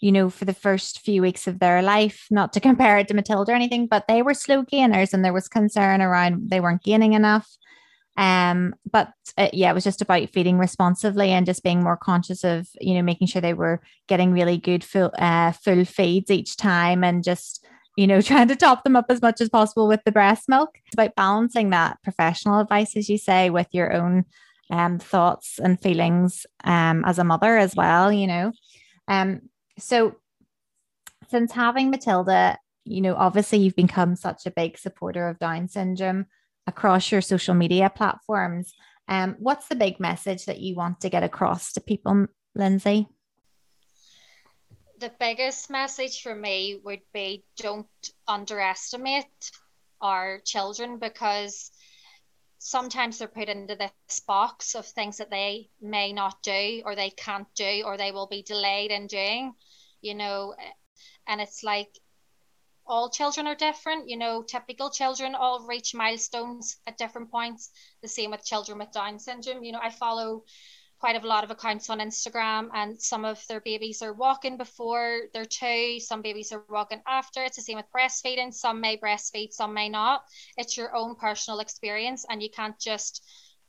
you 0.01 0.13
know, 0.13 0.31
for 0.31 0.45
the 0.45 0.55
first 0.55 1.01
few 1.01 1.23
weeks 1.23 1.47
of 1.47 1.59
their 1.59 1.83
life, 1.83 2.27
not 2.31 2.53
to 2.53 2.61
compare 2.69 2.99
it 2.99 3.09
to 3.09 3.15
Matilda 3.15 3.53
or 3.53 3.55
anything, 3.55 3.87
but 3.87 4.07
they 4.09 4.23
were 4.23 4.35
slow 4.35 4.63
gainers 4.63 5.13
and 5.13 5.25
there 5.25 5.33
was 5.33 5.49
concern 5.49 6.01
around 6.01 6.51
they 6.51 6.61
weren't 6.61 6.83
gaining 6.83 7.13
enough. 7.13 7.49
Um, 8.17 8.75
but 8.91 9.13
uh, 9.37 9.49
yeah, 9.53 9.71
it 9.71 9.75
was 9.75 9.85
just 9.85 10.03
about 10.03 10.29
feeding 10.31 10.59
responsively 10.59 11.31
and 11.31 11.47
just 11.47 11.63
being 11.63 11.85
more 11.85 11.97
conscious 11.97 12.43
of, 12.43 12.67
you 12.81 12.95
know, 12.95 13.03
making 13.03 13.29
sure 13.29 13.41
they 13.41 13.55
were 13.55 13.81
getting 14.09 14.33
really 14.33 14.59
good 14.59 14.83
full, 14.83 15.13
uh, 15.19 15.53
full 15.53 15.85
feeds 15.85 16.29
each 16.29 16.57
time 16.57 17.05
and 17.05 17.23
just, 17.23 17.65
you 17.99 18.07
know, 18.07 18.21
trying 18.23 18.47
to 18.47 18.57
top 18.57 18.85
them 18.85 18.95
up 18.95 19.07
as 19.09 19.21
much 19.21 19.41
as 19.41 19.49
possible 19.49 19.89
with 19.89 20.01
the 20.05 20.13
breast 20.13 20.49
milk. 20.49 20.71
It's 20.87 20.95
about 20.95 21.17
balancing 21.17 21.71
that 21.71 21.99
professional 22.05 22.61
advice, 22.61 22.97
as 22.97 23.11
you 23.11 23.19
say, 23.19 23.51
with 23.51 23.67
your 23.73 23.93
own 23.93 24.25
um, 24.71 25.01
thoughts 25.01 25.59
and 25.59 25.81
feelings 25.81 26.47
um, 26.63 27.05
as 27.05 27.19
a 27.19 27.25
mother 27.25 27.59
as 27.59 27.75
well, 27.75 28.13
you 28.13 28.29
know. 28.29 28.53
Um, 29.09 29.41
so 29.79 30.15
since 31.29 31.51
having 31.51 31.91
Matilda, 31.91 32.59
you 32.85 33.01
know, 33.01 33.17
obviously 33.17 33.59
you've 33.59 33.75
become 33.75 34.15
such 34.15 34.47
a 34.47 34.53
big 34.53 34.79
supporter 34.79 35.29
of 35.29 35.41
Down 35.41 35.67
syndrome 35.67 36.27
across 36.69 37.11
your 37.11 37.21
social 37.21 37.55
media 37.55 37.91
platforms. 37.91 38.75
Um, 39.09 39.35
what's 39.41 39.67
the 39.67 39.75
big 39.75 39.99
message 39.99 40.45
that 40.45 40.61
you 40.61 40.77
want 40.77 41.01
to 41.01 41.11
get 41.11 41.25
across 41.25 41.73
to 41.73 41.81
people, 41.81 42.27
Linzi? 42.57 43.09
The 44.99 45.13
biggest 45.21 45.71
message 45.71 46.23
for 46.23 46.35
me 46.35 46.81
would 46.83 47.03
be 47.13 47.45
don't 47.57 47.87
underestimate 48.27 49.53
our 50.01 50.41
children 50.41 50.99
because 50.99 51.71
sometimes 52.59 53.19
they're 53.19 53.29
put 53.29 53.49
into 53.49 53.77
this 53.77 54.21
box 54.27 54.75
of 54.75 54.87
things 54.87 55.19
that 55.19 55.31
they 55.31 55.71
may 55.81 56.13
not 56.13 56.43
do 56.43 56.83
or 56.85 56.97
they 56.97 57.11
can't 57.11 57.47
do 57.55 57.83
or 57.85 57.97
they 57.97 58.11
will 58.11 58.27
be 58.27 58.43
delayed 58.43 58.91
in 58.91 59.07
doing, 59.07 59.55
you 60.01 60.15
know. 60.15 60.55
And 61.29 61.41
it's 61.41 61.63
like 61.63 61.97
all 62.85 63.09
children 63.09 63.47
are 63.47 63.55
different. 63.55 64.09
You 64.09 64.17
know, 64.17 64.43
typical 64.43 64.91
children 64.91 65.37
all 65.37 65.67
reach 65.67 65.95
milestones 65.95 66.77
at 66.89 66.99
different 66.99 67.31
points. 67.31 67.71
The 68.03 68.09
same 68.09 68.33
with 68.33 68.45
children 68.45 68.79
with 68.79 68.91
Down 68.91 69.21
syndrome. 69.21 69.63
You 69.63 69.73
know, 69.73 69.81
I 69.81 69.91
follow 69.91 70.43
quite 70.99 71.23
a 71.23 71.27
lot 71.27 71.45
of 71.45 71.51
accounts 71.51 71.91
on 71.91 71.99
Instagram, 72.01 72.69
and 72.75 73.01
some 73.01 73.25
of 73.25 73.45
their 73.47 73.61
babies 73.61 74.03
are 74.03 74.13
walking 74.13 74.57
before 74.57 75.23
they're 75.33 75.45
two. 75.45 76.01
Some 76.01 76.23
babies 76.23 76.53
are 76.53 76.65
walking 76.69 77.01
after. 77.07 77.45
It's 77.45 77.57
the 77.57 77.63
same 77.63 77.77
with 77.77 77.93
breastfeeding. 77.95 78.53
Some 78.53 78.81
may 78.81 78.97
breastfeed, 78.97 79.53
some 79.53 79.75
may 79.75 79.89
not. 79.89 80.25
It's 80.57 80.77
your 80.77 80.95
own 80.95 81.15
personal 81.15 81.61
experience, 81.61 82.27
and 82.29 82.43
you 82.43 82.51
can't 82.51 82.79
just 82.81 83.25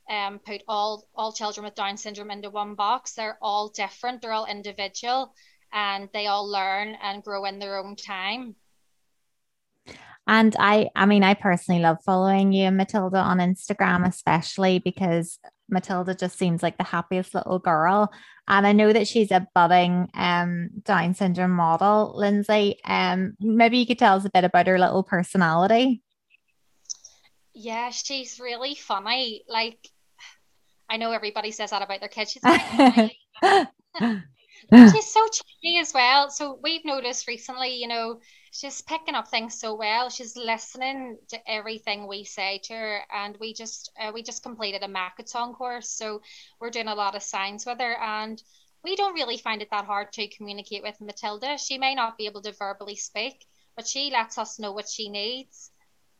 um, 0.08 0.40
put 0.40 0.62
all 0.66 1.06
all 1.14 1.32
children 1.32 1.64
with 1.64 1.76
Down 1.76 1.96
syndrome 1.96 2.30
into 2.32 2.50
one 2.50 2.74
box. 2.74 3.12
They're 3.12 3.38
all 3.40 3.68
different. 3.68 4.22
They're 4.22 4.32
all 4.32 4.46
individual, 4.46 5.34
and 5.72 6.08
they 6.12 6.26
all 6.26 6.50
learn 6.50 6.96
and 7.00 7.22
grow 7.22 7.44
in 7.44 7.58
their 7.58 7.78
own 7.78 7.94
time. 7.94 8.56
And 10.30 10.54
I, 10.60 10.90
I 10.94 11.06
mean, 11.06 11.24
I 11.24 11.34
personally 11.34 11.82
love 11.82 11.98
following 12.06 12.52
you, 12.52 12.66
and 12.66 12.76
Matilda, 12.76 13.18
on 13.18 13.38
Instagram, 13.38 14.06
especially 14.06 14.78
because 14.78 15.40
Matilda 15.68 16.14
just 16.14 16.38
seems 16.38 16.62
like 16.62 16.78
the 16.78 16.84
happiest 16.84 17.34
little 17.34 17.58
girl. 17.58 18.12
And 18.46 18.64
I 18.64 18.70
know 18.70 18.92
that 18.92 19.08
she's 19.08 19.32
a 19.32 19.48
budding 19.56 20.08
um, 20.14 20.70
Down 20.84 21.14
syndrome 21.14 21.50
model, 21.50 22.14
Linzi. 22.16 22.76
Um, 22.84 23.34
maybe 23.40 23.78
you 23.78 23.86
could 23.88 23.98
tell 23.98 24.14
us 24.14 24.24
a 24.24 24.30
bit 24.30 24.44
about 24.44 24.68
her 24.68 24.78
little 24.78 25.02
personality. 25.02 26.00
Yeah, 27.52 27.90
she's 27.90 28.38
really 28.38 28.76
funny. 28.76 29.42
Like, 29.48 29.84
I 30.88 30.96
know 30.98 31.10
everybody 31.10 31.50
says 31.50 31.70
that 31.70 31.82
about 31.82 31.98
their 31.98 32.08
kids. 32.08 32.30
She's 32.30 32.42
funny. 32.42 33.18
she's 34.72 35.12
so 35.12 35.26
cheeky 35.26 35.78
as 35.80 35.92
well. 35.92 36.30
So 36.30 36.56
we've 36.62 36.84
noticed 36.84 37.26
recently, 37.26 37.74
you 37.74 37.88
know, 37.88 38.20
she's 38.50 38.82
picking 38.82 39.14
up 39.14 39.28
things 39.28 39.58
so 39.58 39.74
well. 39.74 40.10
She's 40.10 40.36
listening 40.36 41.18
to 41.28 41.50
everything 41.50 42.06
we 42.06 42.24
say 42.24 42.60
to 42.64 42.74
her, 42.74 43.00
and 43.12 43.36
we 43.40 43.54
just 43.54 43.90
uh, 44.00 44.10
we 44.12 44.22
just 44.22 44.42
completed 44.42 44.82
a 44.82 44.88
Makaton 44.88 45.54
course, 45.54 45.88
so 45.88 46.20
we're 46.60 46.70
doing 46.70 46.88
a 46.88 46.94
lot 46.94 47.14
of 47.14 47.22
signs 47.22 47.64
with 47.64 47.80
her, 47.80 47.94
and 47.94 48.42
we 48.82 48.96
don't 48.96 49.14
really 49.14 49.36
find 49.38 49.62
it 49.62 49.70
that 49.70 49.84
hard 49.84 50.12
to 50.14 50.28
communicate 50.28 50.82
with 50.82 51.00
Matilda. 51.00 51.58
She 51.58 51.78
may 51.78 51.94
not 51.94 52.18
be 52.18 52.26
able 52.26 52.42
to 52.42 52.52
verbally 52.52 52.96
speak, 52.96 53.46
but 53.76 53.86
she 53.86 54.10
lets 54.10 54.38
us 54.38 54.58
know 54.58 54.72
what 54.72 54.88
she 54.88 55.08
needs, 55.08 55.70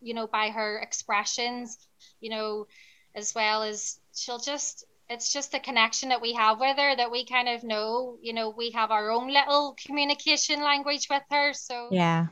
you 0.00 0.14
know, 0.14 0.26
by 0.26 0.50
her 0.50 0.78
expressions, 0.78 1.78
you 2.20 2.30
know, 2.30 2.66
as 3.14 3.34
well 3.34 3.62
as 3.62 3.98
she'll 4.14 4.38
just 4.38 4.84
it's 5.10 5.32
just 5.32 5.50
the 5.50 5.58
connection 5.58 6.08
that 6.08 6.22
we 6.22 6.32
have 6.32 6.60
with 6.60 6.78
her 6.78 6.94
that 6.96 7.10
we 7.10 7.26
kind 7.26 7.48
of 7.48 7.64
know 7.64 8.16
you 8.22 8.32
know 8.32 8.48
we 8.48 8.70
have 8.70 8.90
our 8.90 9.10
own 9.10 9.28
little 9.28 9.76
communication 9.84 10.62
language 10.62 11.08
with 11.10 11.22
her 11.30 11.52
so. 11.52 11.88
Yeah. 11.90 12.28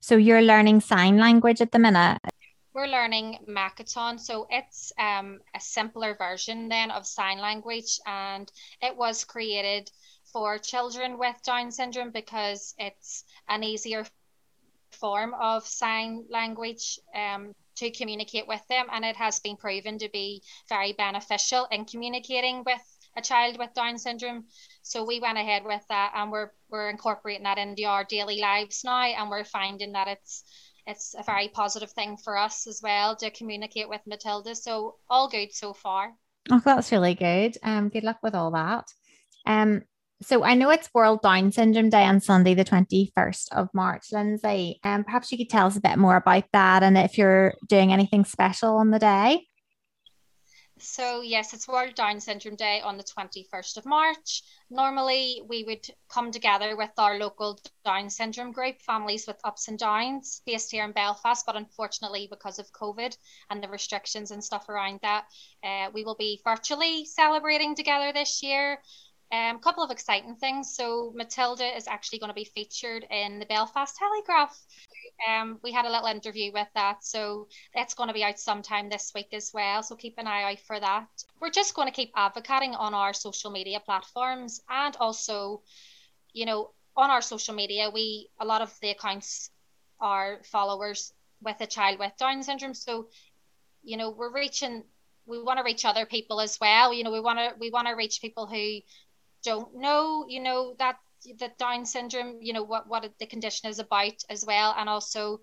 So 0.00 0.16
you're 0.16 0.42
learning 0.42 0.80
sign 0.80 1.16
language 1.16 1.62
at 1.62 1.72
the 1.72 1.78
minute? 1.78 2.18
We're 2.74 2.86
learning 2.86 3.38
Makaton, 3.48 4.20
so 4.20 4.46
it's 4.50 4.92
um, 4.98 5.40
a 5.56 5.60
simpler 5.60 6.14
version 6.16 6.68
then 6.68 6.90
of 6.90 7.06
sign 7.06 7.38
language, 7.38 7.98
and 8.06 8.50
it 8.82 8.96
was 8.96 9.24
created 9.24 9.90
for 10.32 10.58
children 10.58 11.18
with 11.18 11.34
Down 11.44 11.72
syndrome 11.72 12.10
because 12.10 12.74
it's 12.78 13.24
an 13.48 13.64
easier 13.64 14.04
form 14.92 15.34
of 15.40 15.66
sign 15.66 16.24
language 16.28 17.00
um, 17.14 17.54
to 17.80 17.90
communicate 17.90 18.46
with 18.46 18.62
them. 18.68 18.86
And 18.92 19.04
it 19.04 19.16
has 19.16 19.40
been 19.40 19.56
proven 19.56 19.98
to 19.98 20.08
be 20.08 20.42
very 20.68 20.92
beneficial 20.92 21.66
in 21.70 21.84
communicating 21.84 22.62
with 22.64 22.82
a 23.16 23.22
child 23.22 23.58
with 23.58 23.74
Down 23.74 23.98
syndrome. 23.98 24.44
So 24.82 25.04
we 25.04 25.20
went 25.20 25.38
ahead 25.38 25.64
with 25.64 25.82
that 25.88 26.12
and 26.14 26.30
we're 26.30 26.50
we're 26.68 26.90
incorporating 26.90 27.44
that 27.44 27.58
into 27.58 27.84
our 27.84 28.04
daily 28.04 28.40
lives 28.40 28.82
now 28.84 29.02
and 29.02 29.28
we're 29.28 29.44
finding 29.44 29.92
that 29.92 30.08
it's 30.08 30.44
it's 30.86 31.14
a 31.18 31.22
very 31.22 31.48
positive 31.48 31.90
thing 31.90 32.16
for 32.16 32.36
us 32.36 32.66
as 32.66 32.80
well 32.82 33.16
to 33.16 33.30
communicate 33.30 33.88
with 33.88 34.00
Matilda. 34.06 34.54
So 34.54 34.96
all 35.08 35.28
good 35.28 35.52
so 35.52 35.72
far. 35.72 36.12
Oh, 36.50 36.62
that's 36.64 36.92
really 36.92 37.14
good. 37.14 37.56
Um, 37.62 37.88
good 37.88 38.04
luck 38.04 38.18
with 38.22 38.34
all 38.34 38.50
that. 38.52 38.86
Um, 39.46 39.82
so 40.22 40.44
I 40.44 40.54
know 40.54 40.70
it's 40.70 40.92
World 40.92 41.22
Down 41.22 41.50
Syndrome 41.50 41.88
Day 41.88 42.04
on 42.04 42.20
Sunday, 42.20 42.54
the 42.54 42.64
21st 42.64 43.52
of 43.52 43.68
March, 43.72 44.08
Linzi. 44.12 44.76
And 44.84 45.00
um, 45.00 45.04
perhaps 45.04 45.32
you 45.32 45.38
could 45.38 45.48
tell 45.48 45.66
us 45.66 45.76
a 45.76 45.80
bit 45.80 45.96
more 45.96 46.16
about 46.16 46.44
that 46.52 46.82
and 46.82 46.98
if 46.98 47.16
you're 47.16 47.54
doing 47.68 47.92
anything 47.92 48.24
special 48.24 48.76
on 48.76 48.90
the 48.90 48.98
day. 48.98 49.46
So, 50.82 51.20
yes, 51.20 51.52
it's 51.52 51.68
World 51.68 51.94
Down 51.94 52.20
Syndrome 52.20 52.56
Day 52.56 52.80
on 52.82 52.96
the 52.96 53.04
21st 53.04 53.76
of 53.76 53.84
March. 53.84 54.42
Normally, 54.70 55.42
we 55.46 55.62
would 55.64 55.86
come 56.08 56.30
together 56.30 56.74
with 56.74 56.90
our 56.96 57.18
local 57.18 57.58
Down 57.84 58.08
syndrome 58.08 58.52
group, 58.52 58.80
Families 58.80 59.26
with 59.26 59.36
Ups 59.44 59.68
and 59.68 59.78
Downs, 59.78 60.40
based 60.46 60.70
here 60.70 60.84
in 60.84 60.92
Belfast. 60.92 61.44
But 61.44 61.56
unfortunately, 61.56 62.28
because 62.30 62.58
of 62.58 62.72
COVID 62.72 63.14
and 63.50 63.62
the 63.62 63.68
restrictions 63.68 64.30
and 64.30 64.42
stuff 64.42 64.70
around 64.70 65.00
that, 65.02 65.26
uh, 65.62 65.90
we 65.92 66.02
will 66.02 66.16
be 66.16 66.40
virtually 66.44 67.04
celebrating 67.04 67.74
together 67.74 68.10
this 68.12 68.42
year 68.42 68.78
A 69.32 69.50
um, 69.50 69.60
couple 69.60 69.84
of 69.84 69.90
exciting 69.92 70.34
things. 70.34 70.74
So 70.74 71.12
Matilda 71.14 71.76
is 71.76 71.86
actually 71.86 72.18
going 72.18 72.30
to 72.30 72.34
be 72.34 72.50
featured 72.52 73.06
in 73.10 73.38
the 73.38 73.46
Belfast 73.46 73.96
Telegraph. 73.96 74.58
Um, 75.28 75.60
we 75.62 75.70
had 75.70 75.84
a 75.84 75.90
little 75.90 76.08
interview 76.08 76.50
with 76.52 76.66
that, 76.74 77.04
so 77.04 77.46
that's 77.74 77.94
going 77.94 78.08
to 78.08 78.14
be 78.14 78.24
out 78.24 78.40
sometime 78.40 78.88
this 78.88 79.12
week 79.14 79.28
as 79.32 79.52
well. 79.54 79.82
So 79.82 79.94
keep 79.94 80.14
an 80.18 80.26
eye 80.26 80.50
out 80.50 80.60
for 80.60 80.80
that. 80.80 81.06
We're 81.40 81.50
just 81.50 81.74
going 81.74 81.86
to 81.86 81.94
keep 81.94 82.10
advocating 82.16 82.74
on 82.74 82.92
our 82.92 83.12
social 83.12 83.50
media 83.50 83.78
platforms 83.78 84.60
and 84.68 84.96
also, 84.96 85.62
you 86.32 86.46
know, 86.46 86.70
on 86.96 87.10
our 87.10 87.22
social 87.22 87.54
media, 87.54 87.90
we 87.90 88.28
a 88.40 88.44
lot 88.44 88.62
of 88.62 88.76
the 88.80 88.90
accounts 88.90 89.50
are 90.00 90.40
followers 90.44 91.12
with 91.42 91.56
a 91.60 91.66
child 91.66 91.98
with 91.98 92.12
Down 92.18 92.42
syndrome. 92.42 92.74
So, 92.74 93.08
you 93.82 93.96
know, 93.96 94.10
we're 94.10 94.32
reaching 94.32 94.82
we 95.26 95.42
want 95.42 95.58
to 95.58 95.64
reach 95.64 95.84
other 95.84 96.06
people 96.06 96.40
as 96.40 96.58
well. 96.60 96.92
You 96.92 97.04
know, 97.04 97.12
we 97.12 97.20
want 97.20 97.38
to 97.38 97.54
we 97.58 97.70
want 97.70 97.86
to 97.88 97.94
reach 97.94 98.20
people 98.20 98.46
who 98.46 98.80
don't 99.42 99.74
know, 99.76 100.26
you 100.28 100.40
know, 100.40 100.74
that 100.78 100.96
that 101.38 101.58
Down 101.58 101.84
syndrome, 101.86 102.38
you 102.40 102.52
know, 102.52 102.62
what 102.62 102.88
what 102.88 103.10
the 103.18 103.26
condition 103.26 103.68
is 103.68 103.78
about 103.78 104.22
as 104.28 104.44
well, 104.44 104.74
and 104.76 104.88
also 104.88 105.40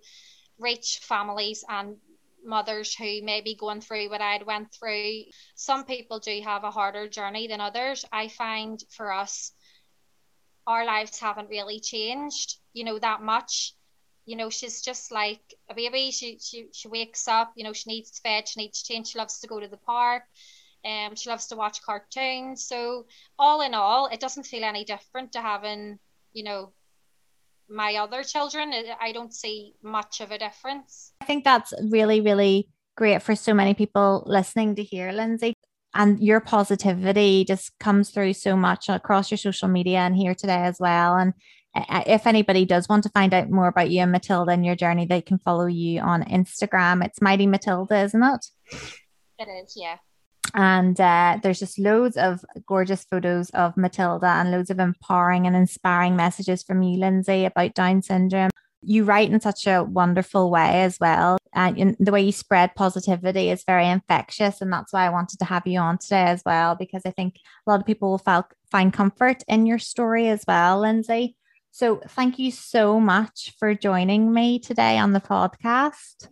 reach 0.60 1.00
families 1.04 1.64
and 1.70 1.98
mothers 2.44 2.96
who 2.96 3.22
may 3.24 3.42
be 3.42 3.56
going 3.56 3.82
through 3.82 4.10
what 4.10 4.22
I'd 4.22 4.46
went 4.46 4.72
through. 4.74 5.24
Some 5.56 5.86
people 5.86 6.20
do 6.20 6.42
have 6.44 6.64
a 6.64 6.72
harder 6.72 7.08
journey 7.08 7.48
than 7.48 7.62
others. 7.62 8.06
I 8.12 8.28
find 8.30 8.80
for 8.90 9.12
us, 9.12 9.52
our 10.66 10.86
lives 10.86 11.20
haven't 11.20 11.50
really 11.50 11.80
changed, 11.80 12.58
you 12.74 12.84
know, 12.84 13.00
that 13.00 13.22
much 13.22 13.74
you 14.26 14.36
know, 14.36 14.50
she's 14.50 14.82
just 14.82 15.10
like 15.10 15.40
a 15.70 15.74
baby. 15.74 16.12
She 16.12 16.38
she 16.40 16.68
she 16.74 16.90
wakes 16.90 17.28
up, 17.30 17.54
you 17.56 17.64
know, 17.64 17.72
she 17.74 17.90
needs 17.90 18.20
fed, 18.20 18.48
she 18.48 18.60
needs 18.60 18.84
change, 18.84 19.08
she 19.08 19.18
loves 19.18 19.40
to 19.40 19.48
go 19.48 19.60
to 19.60 19.70
the 19.70 19.78
park. 19.78 20.24
Um, 20.86 21.16
she 21.16 21.30
loves 21.30 21.48
to 21.48 21.56
watch 21.56 21.82
cartoons. 21.82 22.66
So 22.66 23.06
all 23.38 23.62
in 23.62 23.74
all, 23.74 24.08
it 24.08 24.20
doesn't 24.20 24.46
feel 24.46 24.64
any 24.64 24.86
different 24.86 25.34
to 25.34 25.42
having, 25.42 26.00
you 26.34 26.44
know, 26.44 26.74
my 27.70 27.96
other 27.96 28.24
children. 28.24 28.74
I 29.02 29.12
don't 29.12 29.34
see 29.34 29.74
much 29.84 30.22
of 30.22 30.32
a 30.32 30.38
difference. 30.38 31.12
I 31.22 31.26
think 31.26 31.44
that's 31.44 31.74
really, 31.90 32.22
really 32.22 32.70
great 32.96 33.22
for 33.22 33.36
so 33.36 33.54
many 33.54 33.74
people 33.74 34.24
listening 34.26 34.76
to 34.76 34.84
hear, 34.84 35.12
Linzi. 35.12 35.54
And 35.94 36.20
your 36.22 36.40
positivity 36.40 37.44
just 37.46 37.78
comes 37.80 38.12
through 38.12 38.34
so 38.34 38.56
much 38.56 38.88
across 38.88 39.32
your 39.32 39.38
social 39.38 39.68
media 39.68 40.00
and 40.00 40.16
here 40.16 40.36
today 40.36 40.62
as 40.64 40.80
well. 40.80 41.16
And 41.16 41.34
if 42.06 42.26
anybody 42.26 42.66
does 42.66 42.88
want 42.88 43.04
to 43.04 43.10
find 43.10 43.34
out 43.34 43.50
more 43.50 43.68
about 43.68 43.90
you 43.90 44.02
and 44.02 44.12
Matilda 44.12 44.52
and 44.52 44.66
your 44.66 44.76
journey, 44.76 45.06
they 45.06 45.22
can 45.22 45.38
follow 45.40 45.66
you 45.66 46.00
on 46.02 46.24
Instagram. 46.24 47.04
It's 47.04 47.22
Mighty 47.22 47.48
Matilda, 47.48 48.00
isn't 48.00 48.24
it? 48.24 48.46
It 49.40 49.48
is, 49.48 49.74
yeah. 49.76 49.98
And 50.54 51.00
uh, 51.00 51.40
there's 51.44 51.60
just 51.60 51.78
loads 51.78 52.18
of 52.18 52.44
gorgeous 52.66 53.04
photos 53.04 53.50
of 53.52 53.78
Matilda 53.78 54.28
and 54.28 54.52
loads 54.52 54.70
of 54.70 54.80
empowering 54.80 55.46
and 55.46 55.56
inspiring 55.56 56.16
messages 56.16 56.64
from 56.64 56.82
you, 56.82 57.00
Linzi, 57.00 57.46
about 57.46 57.74
Down 57.74 58.02
syndrome. 58.02 58.50
You 58.82 59.04
write 59.04 59.32
in 59.32 59.40
such 59.42 59.68
a 59.68 59.84
wonderful 59.84 60.50
way 60.50 60.82
as 60.84 60.98
well. 61.00 61.38
And 61.54 61.96
the 62.00 62.12
way 62.12 62.22
you 62.22 62.32
spread 62.32 62.76
positivity 62.76 63.50
is 63.50 63.64
very 63.66 63.88
infectious. 63.88 64.62
And 64.62 64.72
that's 64.72 64.94
why 64.94 65.06
I 65.06 65.10
wanted 65.10 65.40
to 65.40 65.46
have 65.46 65.66
you 65.66 65.80
on 65.80 65.98
today 65.98 66.24
as 66.24 66.44
well, 66.46 66.76
because 66.76 67.02
I 67.06 67.12
think 67.12 67.36
a 67.36 67.70
lot 67.70 67.80
of 67.80 67.86
people 67.86 68.12
will 68.12 68.46
find 68.72 68.94
comfort 68.94 69.44
in 69.48 69.66
your 69.66 69.80
story 69.80 70.30
as 70.30 70.44
well, 70.48 70.82
Linzi. 70.82 71.36
So 71.72 72.02
thank 72.10 72.40
you 72.40 72.52
so 72.52 73.00
much 73.00 73.54
for 73.60 73.76
joining 73.76 74.34
me 74.34 74.60
today 74.60 74.98
on 74.98 75.14
the 75.14 75.20
podcast. 75.20 76.30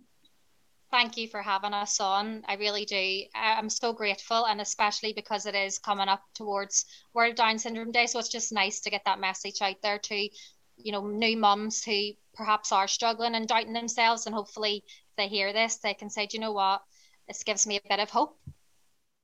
Thank 0.96 1.18
you 1.18 1.28
for 1.28 1.42
having 1.42 1.74
us 1.74 2.00
on. 2.00 2.42
I 2.48 2.54
really 2.54 2.86
do. 2.86 3.24
I'm 3.36 3.70
so 3.70 3.92
grateful, 3.92 4.46
and 4.46 4.62
especially 4.62 5.12
because 5.12 5.46
it 5.46 5.54
is 5.54 5.78
coming 5.78 6.08
up 6.08 6.24
towards 6.34 6.86
World 7.14 7.36
Down 7.36 7.60
Syndrome 7.60 7.92
Day. 7.92 8.06
So 8.06 8.18
it's 8.18 8.30
just 8.30 8.54
nice 8.54 8.80
to 8.80 8.90
get 8.90 9.02
that 9.04 9.20
message 9.20 9.62
out 9.62 9.76
there 9.84 10.00
to, 10.00 10.16
you 10.16 10.92
know, 10.94 11.06
new 11.06 11.36
mums 11.36 11.84
who 11.84 12.12
perhaps 12.34 12.72
are 12.72 12.88
struggling 12.88 13.36
and 13.36 13.46
doubting 13.46 13.74
themselves. 13.74 14.26
And 14.26 14.34
hopefully, 14.34 14.86
if 14.86 15.16
they 15.18 15.28
hear 15.28 15.52
this, 15.52 15.80
they 15.80 15.94
can 15.94 16.10
say, 16.10 16.28
Do 16.28 16.38
you 16.38 16.42
know 16.42 16.54
what? 16.54 16.82
This 17.28 17.44
gives 17.44 17.68
me 17.68 17.76
a 17.76 17.90
bit 17.90 18.00
of 18.00 18.10
hope. 18.10 18.40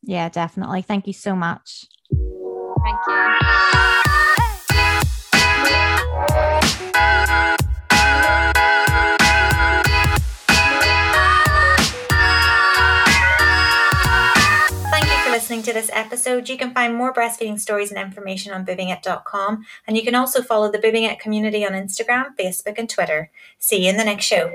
Yeah, 0.03 0.27
definitely. 0.27 0.81
Thank 0.81 1.07
you 1.07 1.13
so 1.13 1.38
much. 1.38 1.86
Thank 2.84 2.99
you. 3.07 3.31
To 15.71 15.79
this 15.79 15.89
episode. 15.93 16.49
You 16.49 16.57
can 16.57 16.73
find 16.73 16.95
more 16.95 17.13
breastfeeding 17.13 17.60
stories 17.60 17.91
and 17.91 17.99
information 17.99 18.51
on 18.53 18.65
boobingit.com, 18.65 19.65
and 19.88 19.97
you 19.97 20.03
can 20.03 20.15
also 20.15 20.41
follow 20.41 20.71
the 20.71 20.79
Boobing 20.79 21.10
It 21.10 21.19
community 21.19 21.65
on 21.65 21.71
Instagram, 21.71 22.36
Facebook, 22.39 22.77
and 22.77 22.89
Twitter. 22.89 23.31
See 23.57 23.84
you 23.84 23.89
in 23.89 23.97
the 23.97 24.03
next 24.03 24.25
show. 24.25 24.51